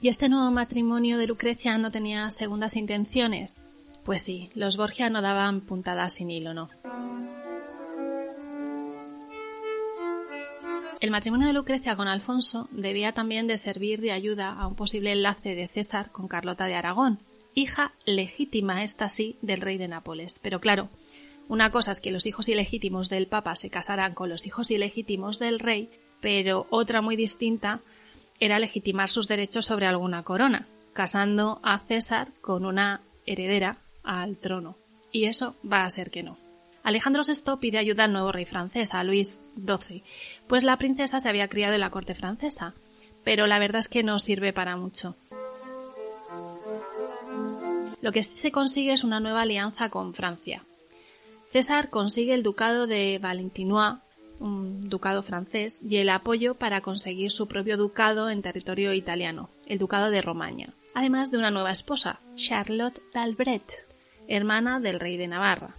[0.00, 3.60] ¿Y este nuevo matrimonio de Lucrecia no tenía segundas intenciones?
[4.04, 6.70] Pues sí, los Borgia no daban puntadas sin hilo, ¿no?
[11.00, 15.12] El matrimonio de Lucrecia con Alfonso debía también de servir de ayuda a un posible
[15.12, 17.20] enlace de César con Carlota de Aragón,
[17.54, 20.38] hija legítima esta sí del rey de Nápoles.
[20.42, 20.90] Pero claro,
[21.48, 25.38] una cosa es que los hijos ilegítimos del Papa se casaran con los hijos ilegítimos
[25.38, 25.88] del rey,
[26.20, 27.80] pero otra muy distinta
[28.38, 34.76] era legitimar sus derechos sobre alguna corona, casando a César con una heredera al trono.
[35.12, 36.49] Y eso va a ser que no.
[36.82, 40.02] Alejandro VI pide ayuda al nuevo rey francés, a Luis XII,
[40.46, 42.74] pues la princesa se había criado en la corte francesa,
[43.24, 45.14] pero la verdad es que no sirve para mucho.
[48.00, 50.64] Lo que sí se consigue es una nueva alianza con Francia.
[51.50, 53.98] César consigue el ducado de Valentinois,
[54.38, 59.78] un ducado francés, y el apoyo para conseguir su propio ducado en territorio italiano, el
[59.78, 63.86] ducado de Romaña, además de una nueva esposa, Charlotte d'Albret,
[64.28, 65.74] hermana del rey de Navarra.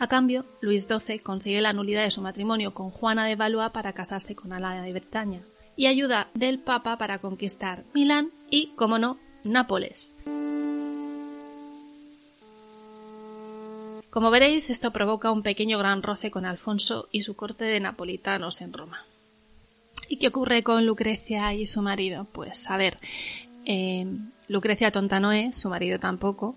[0.00, 3.92] A cambio, Luis XII consigue la nulidad de su matrimonio con Juana de Valois para
[3.92, 5.42] casarse con Ana de Bretaña
[5.76, 10.14] y ayuda del Papa para conquistar Milán y, como no, Nápoles.
[14.10, 18.60] Como veréis, esto provoca un pequeño gran roce con Alfonso y su corte de napolitanos
[18.60, 19.04] en Roma.
[20.08, 22.26] ¿Y qué ocurre con Lucrecia y su marido?
[22.32, 22.98] Pues a ver,
[23.64, 24.06] eh,
[24.48, 26.56] Lucrecia tonta no es, su marido tampoco,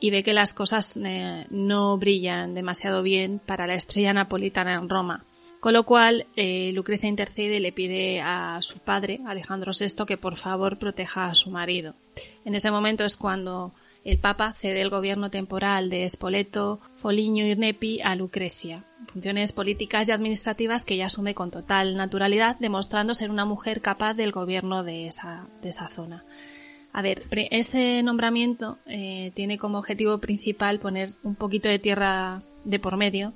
[0.00, 4.88] y ve que las cosas eh, no brillan demasiado bien para la estrella napolitana en
[4.88, 5.24] Roma.
[5.60, 10.16] Con lo cual, eh, Lucrecia intercede y le pide a su padre, Alejandro VI, que
[10.16, 11.94] por favor proteja a su marido.
[12.46, 13.72] En ese momento es cuando
[14.02, 20.08] el Papa cede el gobierno temporal de Spoleto, Foligno y Nepi a Lucrecia, funciones políticas
[20.08, 24.82] y administrativas que ella asume con total naturalidad, demostrando ser una mujer capaz del gobierno
[24.82, 26.24] de esa, de esa zona.
[26.92, 32.78] A ver, ese nombramiento eh, tiene como objetivo principal poner un poquito de tierra de
[32.78, 33.32] por medio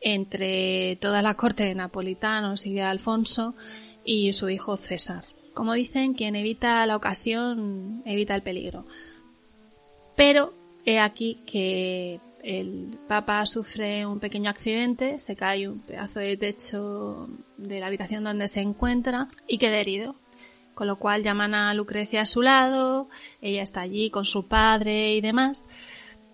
[0.00, 3.54] entre toda la corte de napolitanos y de Alfonso
[4.04, 5.24] y su hijo César.
[5.54, 8.84] Como dicen, quien evita la ocasión evita el peligro.
[10.16, 16.36] Pero he aquí que el Papa sufre un pequeño accidente, se cae un pedazo de
[16.36, 20.16] techo de la habitación donde se encuentra y queda herido.
[20.74, 23.08] Con lo cual llaman a Lucrecia a su lado,
[23.40, 25.66] ella está allí con su padre y demás.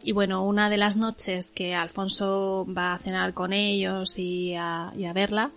[0.02, 4.92] Y bueno, una de las noches que Alfonso va a cenar con ellos y a,
[5.12, 5.50] verla,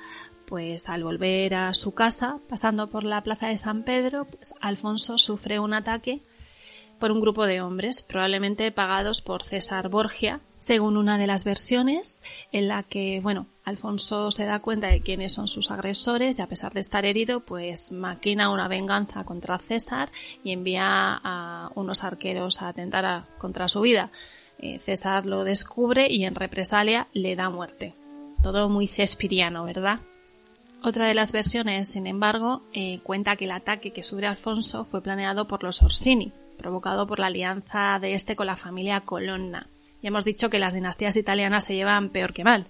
[0.48, 5.18] pues al volver a su casa, pasando por la plaza de San Pedro, pues Alfonso
[5.18, 6.22] sufre un ataque
[7.00, 12.22] por un grupo de hombres, probablemente pagados por César Borgia, según una de las versiones,
[12.52, 16.48] en la que, bueno, Alfonso se da cuenta de quiénes son sus agresores y a
[16.48, 20.12] pesar de estar herido, pues maquina una venganza contra César
[20.44, 24.12] y envía a unos arqueros a atentar contra su vida.
[24.60, 27.96] Eh, César lo descubre y en represalia le da muerte.
[28.44, 30.00] Todo muy shakespeariano, ¿verdad?
[30.84, 35.02] Otra de las versiones, sin embargo, eh, cuenta que el ataque que sufre Alfonso fue
[35.02, 39.66] planeado por los Orsini, provocado por la alianza de este con la familia Colonna.
[40.02, 42.66] Ya hemos dicho que las dinastías italianas se llevan peor que mal.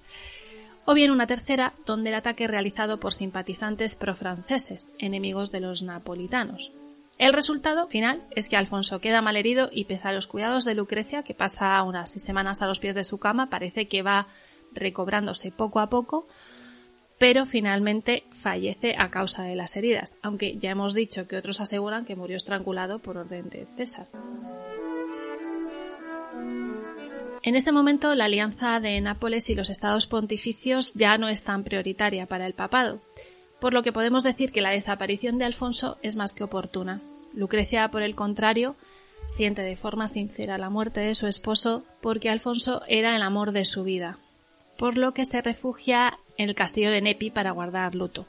[0.86, 6.72] O bien una tercera, donde el ataque realizado por simpatizantes profranceses, enemigos de los napolitanos.
[7.18, 11.22] El resultado final es que Alfonso queda malherido y pese a los cuidados de Lucrecia,
[11.22, 14.26] que pasa unas seis semanas a los pies de su cama, parece que va
[14.74, 16.28] recobrándose poco a poco,
[17.20, 22.06] pero finalmente fallece a causa de las heridas, aunque ya hemos dicho que otros aseguran
[22.06, 24.08] que murió estrangulado por orden de César.
[27.44, 31.64] En este momento la alianza de Nápoles y los estados pontificios ya no es tan
[31.64, 33.02] prioritaria para el papado,
[33.60, 37.02] por lo que podemos decir que la desaparición de Alfonso es más que oportuna.
[37.34, 38.76] Lucrecia, por el contrario,
[39.26, 43.66] siente de forma sincera la muerte de su esposo porque Alfonso era el amor de
[43.66, 44.20] su vida,
[44.78, 48.28] por lo que se refugia en el castillo de Nepi para guardar luto.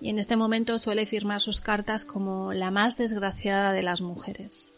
[0.00, 4.73] Y en este momento suele firmar sus cartas como la más desgraciada de las mujeres.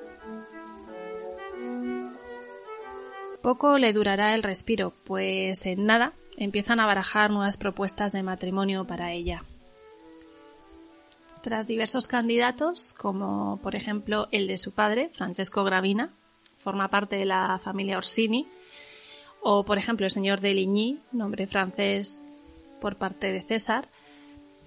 [3.46, 8.88] Poco le durará el respiro, pues en nada empiezan a barajar nuevas propuestas de matrimonio
[8.88, 9.44] para ella.
[11.42, 16.10] Tras diversos candidatos, como por ejemplo el de su padre, Francesco Gravina,
[16.58, 18.48] forma parte de la familia Orsini,
[19.42, 22.24] o por ejemplo el señor de Ligny, nombre francés
[22.80, 23.86] por parte de César,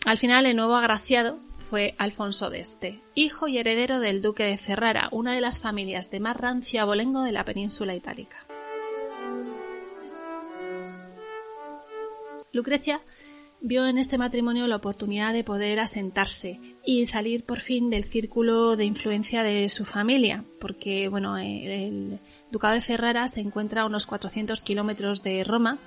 [0.05, 1.37] al final el nuevo agraciado
[1.69, 6.21] fue Alfonso d'Este, hijo y heredero del duque de Ferrara, una de las familias de
[6.21, 8.37] más rancio abolengo de la península itálica.
[12.51, 13.01] Lucrecia
[13.61, 18.75] vio en este matrimonio la oportunidad de poder asentarse y salir por fin del círculo
[18.75, 22.19] de influencia de su familia, porque bueno, el
[22.51, 25.77] ducado de Ferrara se encuentra a unos 400 kilómetros de Roma,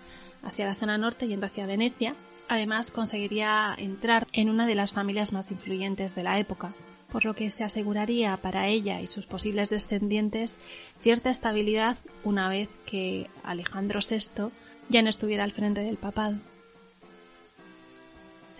[0.42, 2.14] hacia la zona norte yendo hacia Venecia.
[2.48, 6.74] Además, conseguiría entrar en una de las familias más influyentes de la época,
[7.10, 10.58] por lo que se aseguraría para ella y sus posibles descendientes
[11.00, 14.50] cierta estabilidad una vez que Alejandro VI
[14.88, 16.36] ya no estuviera al frente del papado.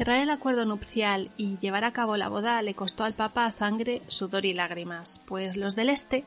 [0.03, 4.03] Cerrar el acuerdo nupcial y llevar a cabo la boda le costó al Papa sangre,
[4.09, 6.25] sudor y lágrimas, pues los del Este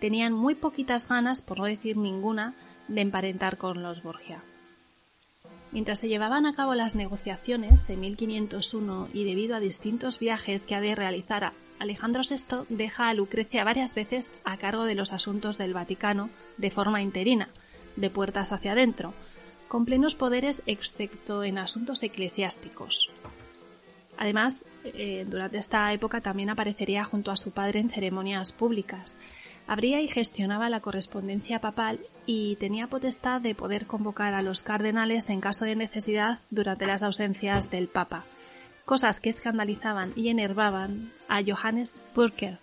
[0.00, 2.54] tenían muy poquitas ganas, por no decir ninguna,
[2.88, 4.42] de emparentar con los Borgia.
[5.70, 10.74] Mientras se llevaban a cabo las negociaciones en 1501 y debido a distintos viajes que
[10.74, 15.58] ha de realizar Alejandro VI deja a Lucrecia varias veces a cargo de los asuntos
[15.58, 17.50] del Vaticano de forma interina,
[17.94, 19.14] de puertas hacia adentro,
[19.72, 23.10] con plenos poderes excepto en asuntos eclesiásticos.
[24.18, 29.16] Además, eh, durante esta época también aparecería junto a su padre en ceremonias públicas.
[29.66, 35.30] Abría y gestionaba la correspondencia papal y tenía potestad de poder convocar a los cardenales
[35.30, 38.24] en caso de necesidad durante las ausencias del Papa,
[38.84, 42.58] cosas que escandalizaban y enervaban a Johannes Burker,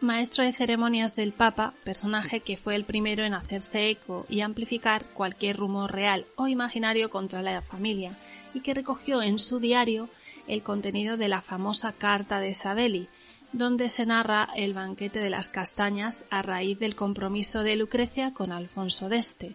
[0.00, 5.04] maestro de ceremonias del Papa, personaje que fue el primero en hacerse eco y amplificar
[5.06, 8.12] cualquier rumor real o imaginario contra la familia,
[8.54, 10.08] y que recogió en su diario
[10.46, 13.08] el contenido de la famosa Carta de Sabelli,
[13.52, 18.52] donde se narra el banquete de las castañas a raíz del compromiso de Lucrecia con
[18.52, 19.54] Alfonso d'Este,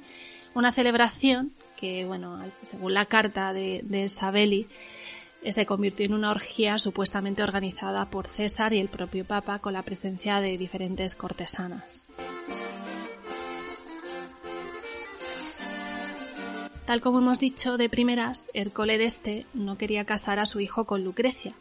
[0.56, 4.68] una celebración que, bueno, según la carta de, de Sabelli,
[5.48, 9.84] se convirtió en una orgía supuestamente organizada por César y el propio Papa con la
[9.84, 12.06] presencia de diferentes cortesanas.
[16.86, 21.04] Tal como hemos dicho de primeras, Ercole d'Este no quería casar a su hijo con
[21.04, 21.54] Lucrecia,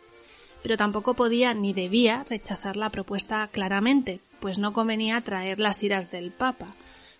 [0.62, 6.10] pero tampoco podía ni debía rechazar la propuesta claramente, pues no convenía traer las iras
[6.10, 6.68] del Papa,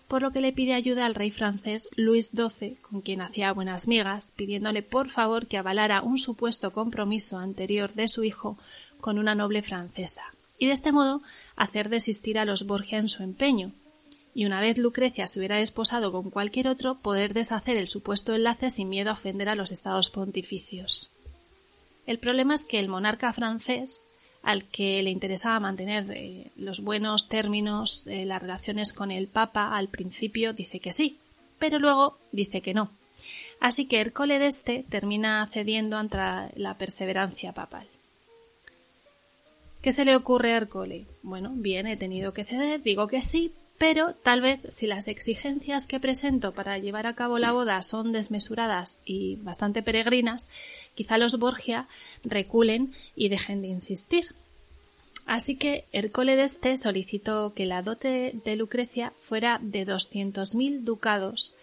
[0.09, 3.87] por lo que le pide ayuda al rey francés Luis XII, con quien hacía buenas
[3.87, 8.57] migas, pidiéndole por favor que avalara un supuesto compromiso anterior de su hijo
[8.99, 10.23] con una noble francesa,
[10.57, 11.21] y de este modo
[11.55, 13.71] hacer desistir a los Borgia en su empeño,
[14.33, 18.71] y una vez Lucrecia se hubiera desposado con cualquier otro, poder deshacer el supuesto enlace
[18.71, 21.11] sin miedo a ofender a los estados pontificios.
[22.07, 24.07] El problema es que el monarca francés
[24.43, 29.75] al que le interesaba mantener eh, los buenos términos, eh, las relaciones con el Papa,
[29.75, 31.17] al principio dice que sí,
[31.59, 32.89] pero luego dice que no.
[33.59, 36.17] Así que Hércole d'Este termina cediendo ante
[36.55, 37.87] la perseverancia papal.
[39.81, 41.05] ¿Qué se le ocurre a Hércole?
[41.23, 45.87] Bueno, bien, he tenido que ceder, digo que sí, pero tal vez si las exigencias
[45.87, 50.47] que presento para llevar a cabo la boda son desmesuradas y bastante peregrinas,
[50.93, 51.87] quizá los Borgia
[52.23, 54.25] reculen y dejen de insistir.
[55.25, 61.55] Así que Hércole d'Este solicitó que la dote de Lucrecia fuera de doscientos mil ducados,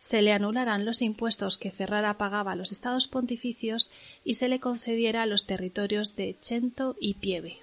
[0.00, 3.92] se le anularan los impuestos que Ferrara pagaba a los estados pontificios
[4.24, 7.60] y se le concediera los territorios de Cento y Pieve.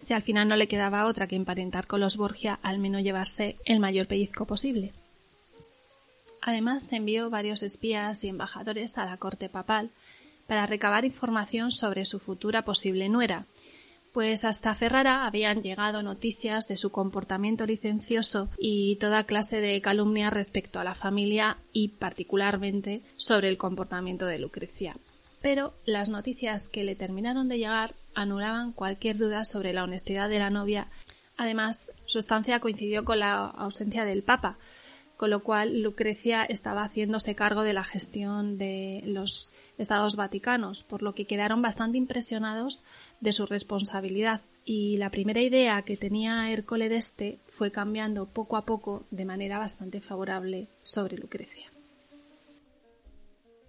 [0.00, 3.56] Si al final no le quedaba otra que emparentar con los Borgia, al menos llevarse
[3.64, 4.92] el mayor pellizco posible.
[6.42, 9.90] Además, envió varios espías y embajadores a la corte papal
[10.46, 13.44] para recabar información sobre su futura posible nuera,
[14.12, 20.32] pues hasta Ferrara habían llegado noticias de su comportamiento licencioso y toda clase de calumnias
[20.32, 24.96] respecto a la familia y particularmente sobre el comportamiento de Lucrecia.
[25.40, 30.38] Pero las noticias que le terminaron de llegar anulaban cualquier duda sobre la honestidad de
[30.38, 30.88] la novia.
[31.36, 34.58] Además, su estancia coincidió con la ausencia del Papa,
[35.16, 41.02] con lo cual Lucrecia estaba haciéndose cargo de la gestión de los estados vaticanos, por
[41.02, 42.82] lo que quedaron bastante impresionados
[43.20, 48.64] de su responsabilidad y la primera idea que tenía Hércole d'Este fue cambiando poco a
[48.64, 51.70] poco de manera bastante favorable sobre Lucrecia.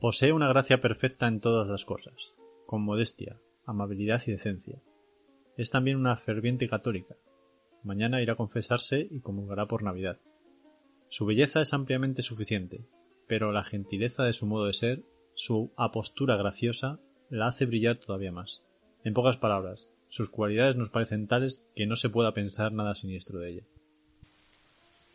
[0.01, 2.33] Posee una gracia perfecta en todas las cosas,
[2.65, 4.81] con modestia, amabilidad y decencia.
[5.57, 7.17] Es también una ferviente católica.
[7.83, 10.17] Mañana irá a confesarse y comulgará por Navidad.
[11.09, 12.83] Su belleza es ampliamente suficiente,
[13.27, 15.03] pero la gentileza de su modo de ser
[15.35, 16.99] su apostura graciosa
[17.29, 18.65] la hace brillar todavía más.
[19.03, 23.37] En pocas palabras, sus cualidades nos parecen tales que no se pueda pensar nada siniestro
[23.37, 23.63] de ella.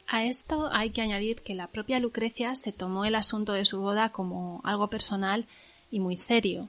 [0.09, 3.81] A esto hay que añadir que la propia Lucrecia se tomó el asunto de su
[3.81, 5.47] boda como algo personal
[5.91, 6.69] y muy serio,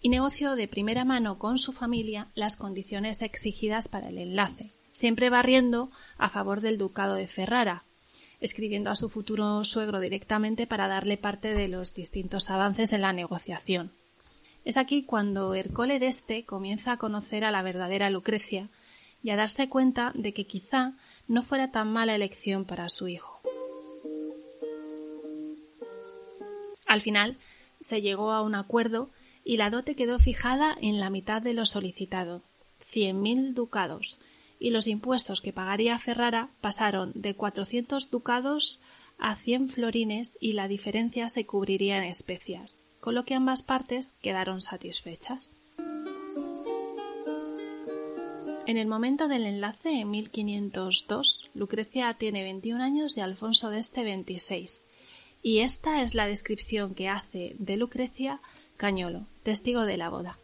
[0.00, 5.30] y negoció de primera mano con su familia las condiciones exigidas para el enlace, siempre
[5.30, 7.82] barriendo a favor del ducado de Ferrara,
[8.40, 13.12] escribiendo a su futuro suegro directamente para darle parte de los distintos avances en la
[13.12, 13.92] negociación.
[14.64, 18.68] Es aquí cuando Ercole d'Este comienza a conocer a la verdadera Lucrecia
[19.22, 20.94] y a darse cuenta de que quizá
[21.28, 23.40] no fuera tan mala elección para su hijo.
[26.86, 27.36] Al final
[27.80, 29.10] se llegó a un acuerdo
[29.44, 32.42] y la dote quedó fijada en la mitad de lo solicitado,
[32.78, 34.18] cien mil ducados,
[34.58, 38.80] y los impuestos que pagaría Ferrara pasaron de cuatrocientos ducados
[39.18, 44.14] a cien florines y la diferencia se cubriría en especias, con lo que ambas partes
[44.22, 45.56] quedaron satisfechas.
[48.66, 54.02] En el momento del enlace, en 1502, Lucrecia tiene 21 años y Alfonso de este
[54.02, 54.84] 26.
[55.40, 58.40] Y esta es la descripción que hace de Lucrecia
[58.76, 60.38] Cañolo, testigo de la boda.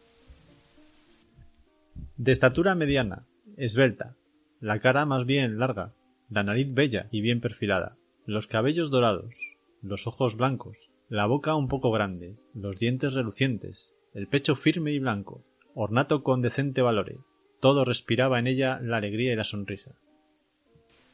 [2.15, 3.25] De estatura mediana,
[3.57, 4.15] esbelta,
[4.61, 5.93] la cara más bien larga,
[6.29, 9.35] la nariz bella y bien perfilada, los cabellos dorados,
[9.81, 10.77] los ojos blancos,
[11.09, 15.43] la boca un poco grande, los dientes relucientes, el pecho firme y blanco,
[15.75, 17.17] ornato con decente valore,
[17.63, 19.91] todo respiraba en ella la alegría y la sonrisa.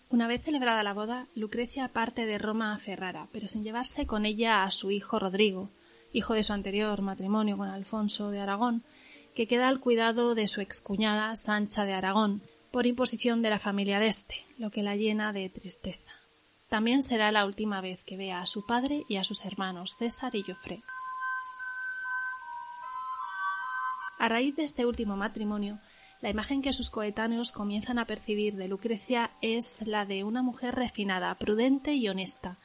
[0.09, 4.25] Una vez celebrada la boda, Lucrecia parte de Roma a Ferrara, pero sin llevarse con
[4.25, 5.69] ella a su hijo Rodrigo,
[6.11, 8.81] hijo de su anterior matrimonio con Alfonso de Aragón,
[9.35, 12.41] que queda al cuidado de su excuñada Sancha de Aragón,
[12.71, 16.13] por imposición de la familia de este, lo que la llena de tristeza.
[16.67, 20.33] También será la última vez que vea a su padre y a sus hermanos César
[20.33, 20.81] y Joffre.
[24.17, 25.79] A raíz de este último matrimonio,
[26.21, 30.75] la imagen que sus coetáneos comienzan a percibir de Lucrecia es la de una mujer
[30.75, 32.57] refinada, prudente y honesta,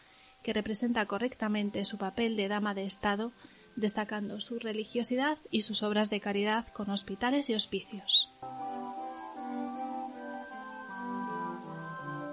[0.43, 3.33] que representa correctamente su papel de dama de Estado,
[3.77, 8.31] destacando su religiosidad y sus obras de caridad con hospitales y hospicios.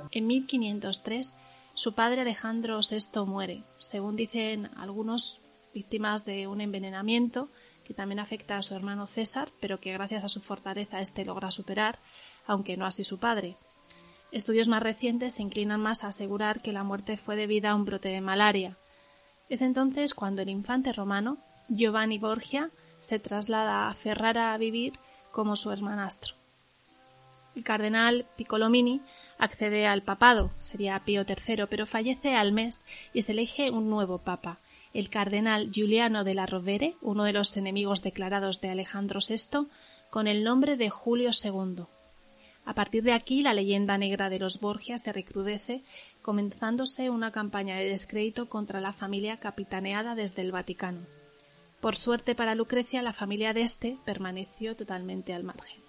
[0.09, 1.33] En 1503,
[1.73, 5.43] su padre Alejandro VI muere, según dicen algunos
[5.73, 7.49] víctimas de un envenenamiento
[7.85, 11.51] que también afecta a su hermano César, pero que gracias a su fortaleza éste logra
[11.51, 11.99] superar,
[12.45, 13.57] aunque no así su padre.
[14.31, 17.85] Estudios más recientes se inclinan más a asegurar que la muerte fue debida a un
[17.85, 18.77] brote de malaria.
[19.49, 22.69] Es entonces cuando el infante romano, Giovanni Borgia,
[22.99, 24.93] se traslada a Ferrara a vivir
[25.31, 26.35] como su hermanastro.
[27.55, 29.01] El cardenal Piccolomini
[29.37, 34.19] accede al papado, sería Pío III, pero fallece al mes y se elige un nuevo
[34.19, 34.59] papa,
[34.93, 39.67] el cardenal Giuliano de la Rovere, uno de los enemigos declarados de Alejandro VI,
[40.09, 41.85] con el nombre de Julio II.
[42.65, 45.81] A partir de aquí, la leyenda negra de los Borgias se recrudece,
[46.21, 51.01] comenzándose una campaña de descrédito contra la familia capitaneada desde el Vaticano.
[51.79, 55.81] Por suerte para Lucrecia, la familia de este permaneció totalmente al margen.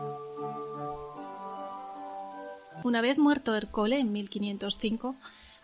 [2.84, 5.14] Una vez muerto Ercole en 1505,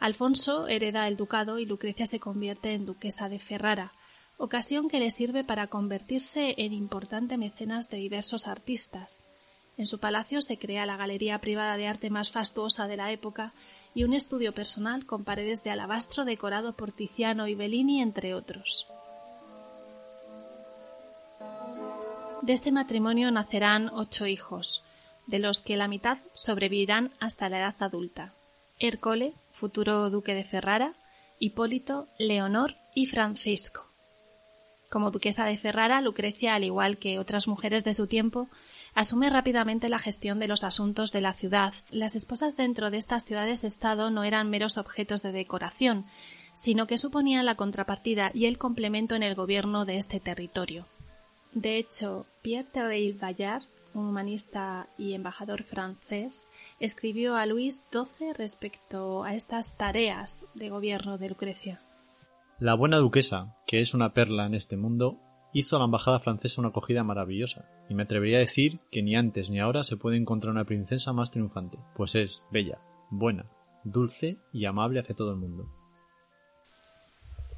[0.00, 3.92] Alfonso hereda el ducado y Lucrecia se convierte en duquesa de Ferrara,
[4.36, 9.24] ocasión que le sirve para convertirse en importante mecenas de diversos artistas.
[9.76, 13.52] En su palacio se crea la galería privada de arte más fastuosa de la época
[13.94, 18.86] y un estudio personal con paredes de alabastro decorado por Tiziano y Bellini, entre otros.
[22.42, 24.84] De este matrimonio nacerán ocho hijos,
[25.26, 28.32] de los que la mitad sobrevivirán hasta la edad adulta.
[29.58, 30.94] Futuro duque de Ferrara,
[31.38, 33.88] Hipólito, Leonor y Francisco.
[34.90, 38.48] Como duquesa de Ferrara, Lucrecia, al igual que otras mujeres de su tiempo,
[38.94, 41.74] asume rápidamente la gestión de los asuntos de la ciudad.
[41.90, 46.06] Las esposas dentro de estas ciudades-estado no eran meros objetos de decoración,
[46.54, 50.86] sino que suponían la contrapartida y el complemento en el gobierno de este territorio.
[51.52, 53.64] De hecho, Pierre Terry Bayard,
[54.06, 56.46] humanista y embajador francés,
[56.80, 61.80] escribió a Luis XII respecto a estas tareas de gobierno de Lucrecia.
[62.58, 65.20] La buena duquesa, que es una perla en este mundo,
[65.52, 69.16] hizo a la embajada francesa una acogida maravillosa, y me atrevería a decir que ni
[69.16, 72.80] antes ni ahora se puede encontrar una princesa más triunfante, pues es bella,
[73.10, 73.46] buena,
[73.84, 75.77] dulce y amable hacia todo el mundo.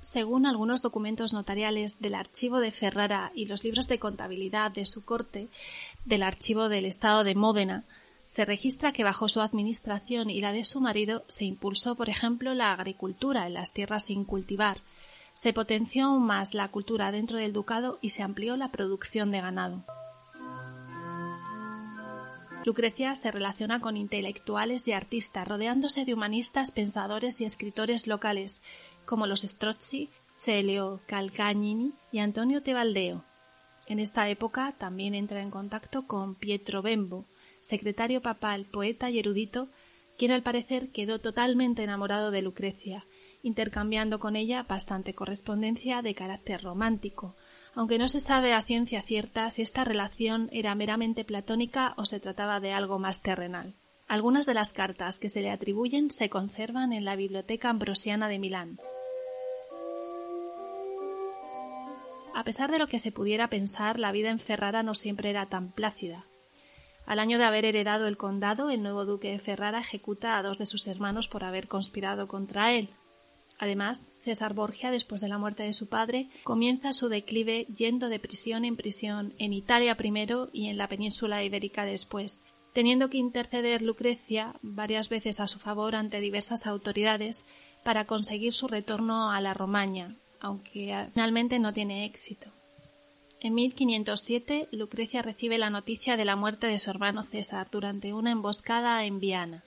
[0.00, 5.04] Según algunos documentos notariales del archivo de Ferrara y los libros de contabilidad de su
[5.04, 5.48] corte,
[6.04, 7.84] del archivo del estado de Módena,
[8.24, 12.54] se registra que bajo su administración y la de su marido se impulsó, por ejemplo,
[12.54, 14.78] la agricultura en las tierras sin cultivar,
[15.32, 19.40] se potenció aún más la cultura dentro del ducado y se amplió la producción de
[19.40, 19.84] ganado.
[22.64, 28.60] Lucrecia se relaciona con intelectuales y artistas, rodeándose de humanistas, pensadores y escritores locales,
[29.10, 33.24] como los Strozzi, Celio Calcagnini y Antonio Tebaldeo.
[33.88, 37.24] En esta época también entra en contacto con Pietro Bembo,
[37.58, 39.66] secretario papal, poeta y erudito,
[40.16, 43.04] quien al parecer quedó totalmente enamorado de Lucrecia
[43.42, 47.34] intercambiando con ella bastante correspondencia de carácter romántico,
[47.74, 52.20] aunque no se sabe a ciencia cierta si esta relación era meramente platónica o se
[52.20, 53.74] trataba de algo más terrenal.
[54.08, 58.38] Algunas de las cartas que se le atribuyen se conservan en la Biblioteca Ambrosiana de
[58.38, 58.78] Milán.
[62.40, 65.50] A pesar de lo que se pudiera pensar, la vida en Ferrara no siempre era
[65.50, 66.24] tan plácida.
[67.04, 70.56] Al año de haber heredado el condado, el nuevo duque de Ferrara ejecuta a dos
[70.56, 72.88] de sus hermanos por haber conspirado contra él.
[73.58, 78.18] Además, César Borgia, después de la muerte de su padre, comienza su declive yendo de
[78.18, 83.82] prisión en prisión en Italia primero y en la península ibérica después, teniendo que interceder
[83.82, 87.44] Lucrecia varias veces a su favor ante diversas autoridades
[87.84, 92.50] para conseguir su retorno a la Romaña, aunque finalmente no tiene éxito.
[93.40, 98.32] En 1507, Lucrecia recibe la noticia de la muerte de su hermano César durante una
[98.32, 99.64] emboscada en Viana.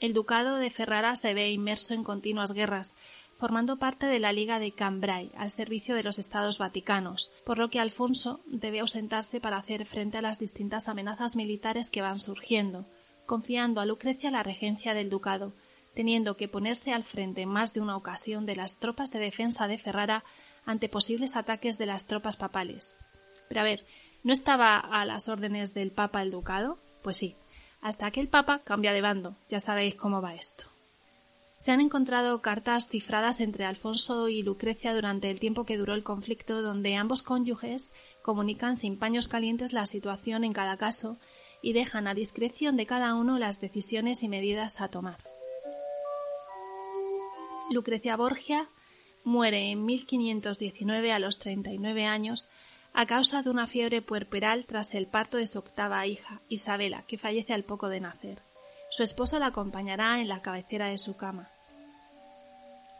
[0.00, 2.94] El ducado de Ferrara se ve inmerso en continuas guerras,
[3.38, 7.70] formando parte de la Liga de Cambrai al servicio de los Estados Vaticanos, por lo
[7.70, 12.84] que Alfonso debe ausentarse para hacer frente a las distintas amenazas militares que van surgiendo,
[13.26, 15.52] confiando a Lucrecia la regencia del ducado,
[15.98, 19.66] teniendo que ponerse al frente en más de una ocasión de las tropas de defensa
[19.66, 20.22] de Ferrara
[20.64, 22.96] ante posibles ataques de las tropas papales.
[23.48, 23.84] Pero a ver,
[24.22, 26.78] ¿no estaba a las órdenes del Papa el ducado?
[27.02, 27.34] Pues sí,
[27.82, 30.62] hasta que el Papa cambia de bando, ya sabéis cómo va esto.
[31.56, 36.04] Se han encontrado cartas cifradas entre Alfonso y Lucrecia durante el tiempo que duró el
[36.04, 37.90] conflicto, donde ambos cónyuges
[38.22, 41.16] comunican sin paños calientes la situación en cada caso
[41.60, 45.27] y dejan a discreción de cada uno las decisiones y medidas a tomar.
[47.70, 48.68] Lucrecia Borgia
[49.24, 52.48] muere en 1519 a los 39 años
[52.94, 57.18] a causa de una fiebre puerperal tras el parto de su octava hija, Isabela, que
[57.18, 58.42] fallece al poco de nacer.
[58.90, 61.50] Su esposo la acompañará en la cabecera de su cama.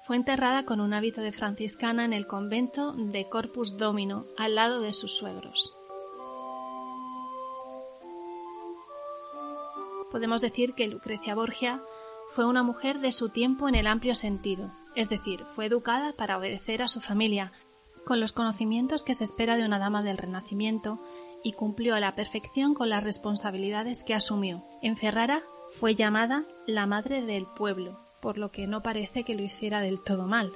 [0.06, 4.80] Fue enterrada con un hábito de franciscana en el convento de Corpus Domino, al lado
[4.80, 5.74] de sus suegros.
[10.10, 11.82] Podemos decir que Lucrecia Borgia
[12.30, 16.38] fue una mujer de su tiempo en el amplio sentido, es decir, fue educada para
[16.38, 17.52] obedecer a su familia,
[18.04, 20.98] con los conocimientos que se espera de una dama del Renacimiento,
[21.42, 24.64] y cumplió a la perfección con las responsabilidades que asumió.
[24.82, 29.42] En Ferrara fue llamada la madre del pueblo, por lo que no parece que lo
[29.42, 30.52] hiciera del todo mal.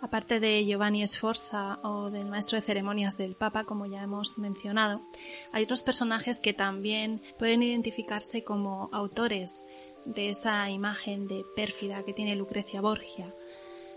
[0.00, 5.02] Aparte de Giovanni Sforza o del maestro de ceremonias del Papa, como ya hemos mencionado,
[5.52, 9.64] hay otros personajes que también pueden identificarse como autores
[10.04, 13.34] de esa imagen de pérfida que tiene Lucrecia Borgia,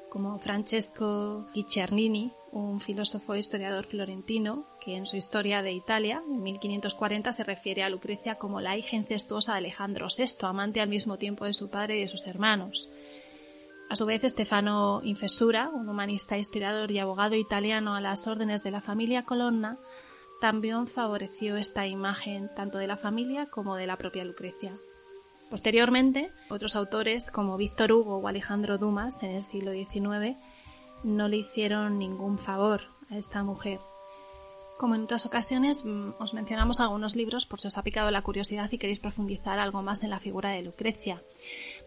[0.09, 6.43] como Francesco Guicciardini, un filósofo e historiador florentino que en su historia de Italia, en
[6.43, 11.17] 1540, se refiere a Lucrecia como la hija incestuosa de Alejandro VI, amante al mismo
[11.17, 12.89] tiempo de su padre y de sus hermanos.
[13.91, 18.71] A su vez, Stefano Infessura, un humanista, historiador y abogado italiano a las órdenes de
[18.71, 19.77] la familia Colonna,
[20.39, 24.71] también favoreció esta imagen tanto de la familia como de la propia Lucrecia.
[25.49, 30.37] Posteriormente, otros autores como Víctor Hugo o Alejandro Dumas en el siglo XIX
[31.03, 33.81] no le hicieron ningún favor a esta mujer.
[34.81, 38.23] Como en otras ocasiones, mm, os mencionamos algunos libros por si os ha picado la
[38.23, 41.21] curiosidad y queréis profundizar algo más en la figura de Lucrecia.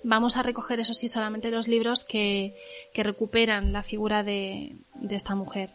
[0.04, 2.54] Vamos a recoger, eso sí, solamente los libros que,
[2.94, 5.72] recuperan la figura de, de esta mujer.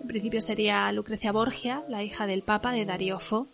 [0.00, 3.46] En principio sería Lucrecia Borgia, la hija del Papa de Darío Fo,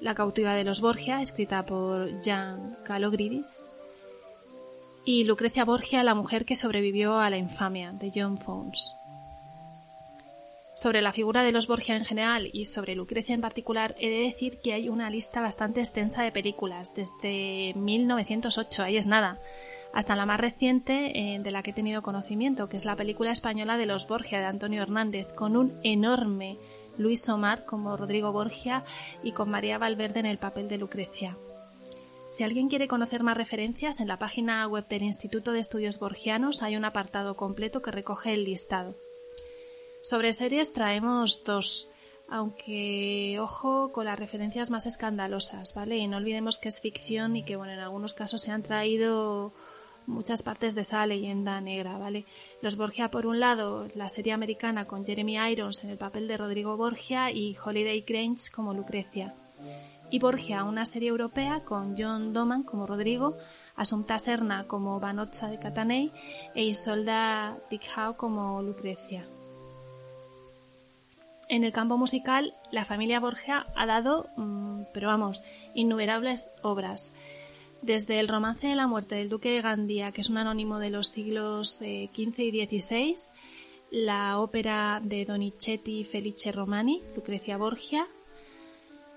[0.00, 3.64] La cautiva de los Borgia, escrita por Jan Calogridis,
[5.04, 8.95] y Lucrecia Borgia, la mujer que sobrevivió a la infamia, de John Fownes.
[10.76, 14.26] Sobre la figura de los Borgia en general y sobre Lucrecia en particular, he de
[14.26, 19.40] decir que hay una lista bastante extensa de películas, desde 1908, ahí es nada,
[19.94, 23.30] hasta la más reciente eh, de la que he tenido conocimiento, que es la película
[23.30, 26.58] española de los Borgia de Antonio Hernández, con un enorme
[26.98, 28.84] Luis Omar como Rodrigo Borgia
[29.22, 31.38] y con María Valverde en el papel de Lucrecia.
[32.28, 36.62] Si alguien quiere conocer más referencias, en la página web del Instituto de Estudios Borgianos
[36.62, 38.94] hay un apartado completo que recoge el listado.
[40.08, 41.90] Sobre series traemos dos,
[42.28, 45.96] aunque ojo con las referencias más escandalosas, ¿vale?
[45.96, 49.52] Y no olvidemos que es ficción y que, bueno, en algunos casos se han traído
[50.06, 52.24] muchas partes de esa leyenda negra, ¿vale?
[52.62, 56.36] Los Borgia, por un lado, la serie americana con Jeremy Irons en el papel de
[56.36, 59.34] Rodrigo Borgia y Holiday Grange como Lucrecia.
[60.08, 63.36] Y Borgia, una serie europea con John Doman como Rodrigo,
[63.74, 66.12] Asunta Serna como Vanozza de Catanei
[66.54, 69.26] e Isolda Dickau como Lucrecia.
[71.48, 75.42] En el campo musical, la familia Borgia ha dado, mmm, pero vamos,
[75.74, 77.12] innumerables obras.
[77.82, 80.90] Desde el romance de la muerte del duque de Gandía, que es un anónimo de
[80.90, 83.14] los siglos eh, XV y XVI,
[83.90, 88.06] la ópera de Donizetti Felice Romani, Lucrecia Borgia,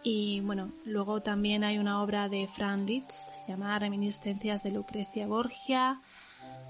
[0.04, 6.00] y bueno, luego también hay una obra de Franz Liszt llamada Reminiscencias de Lucrecia Borgia,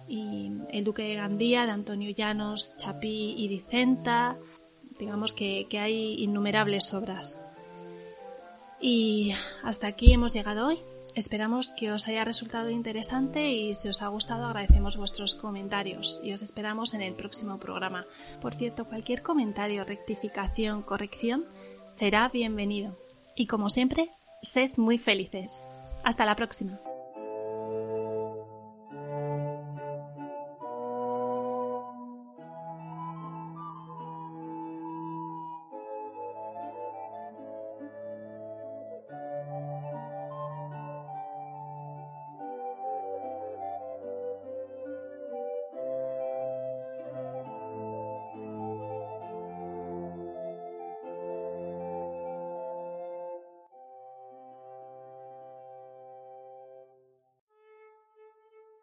[0.09, 4.37] y El Duque de Gandía de Antonio Llanos, Chapí y Dicenta.
[4.99, 7.41] Digamos que, que hay innumerables obras.
[8.81, 9.31] Y
[9.63, 10.79] hasta aquí hemos llegado hoy.
[11.15, 16.33] Esperamos que os haya resultado interesante y si os ha gustado agradecemos vuestros comentarios y
[16.33, 18.05] os esperamos en el próximo programa.
[18.41, 21.45] Por cierto, cualquier comentario, rectificación, corrección
[21.97, 22.95] será bienvenido.
[23.35, 24.09] Y como siempre,
[24.41, 25.65] sed muy felices.
[26.03, 26.79] Hasta la próxima.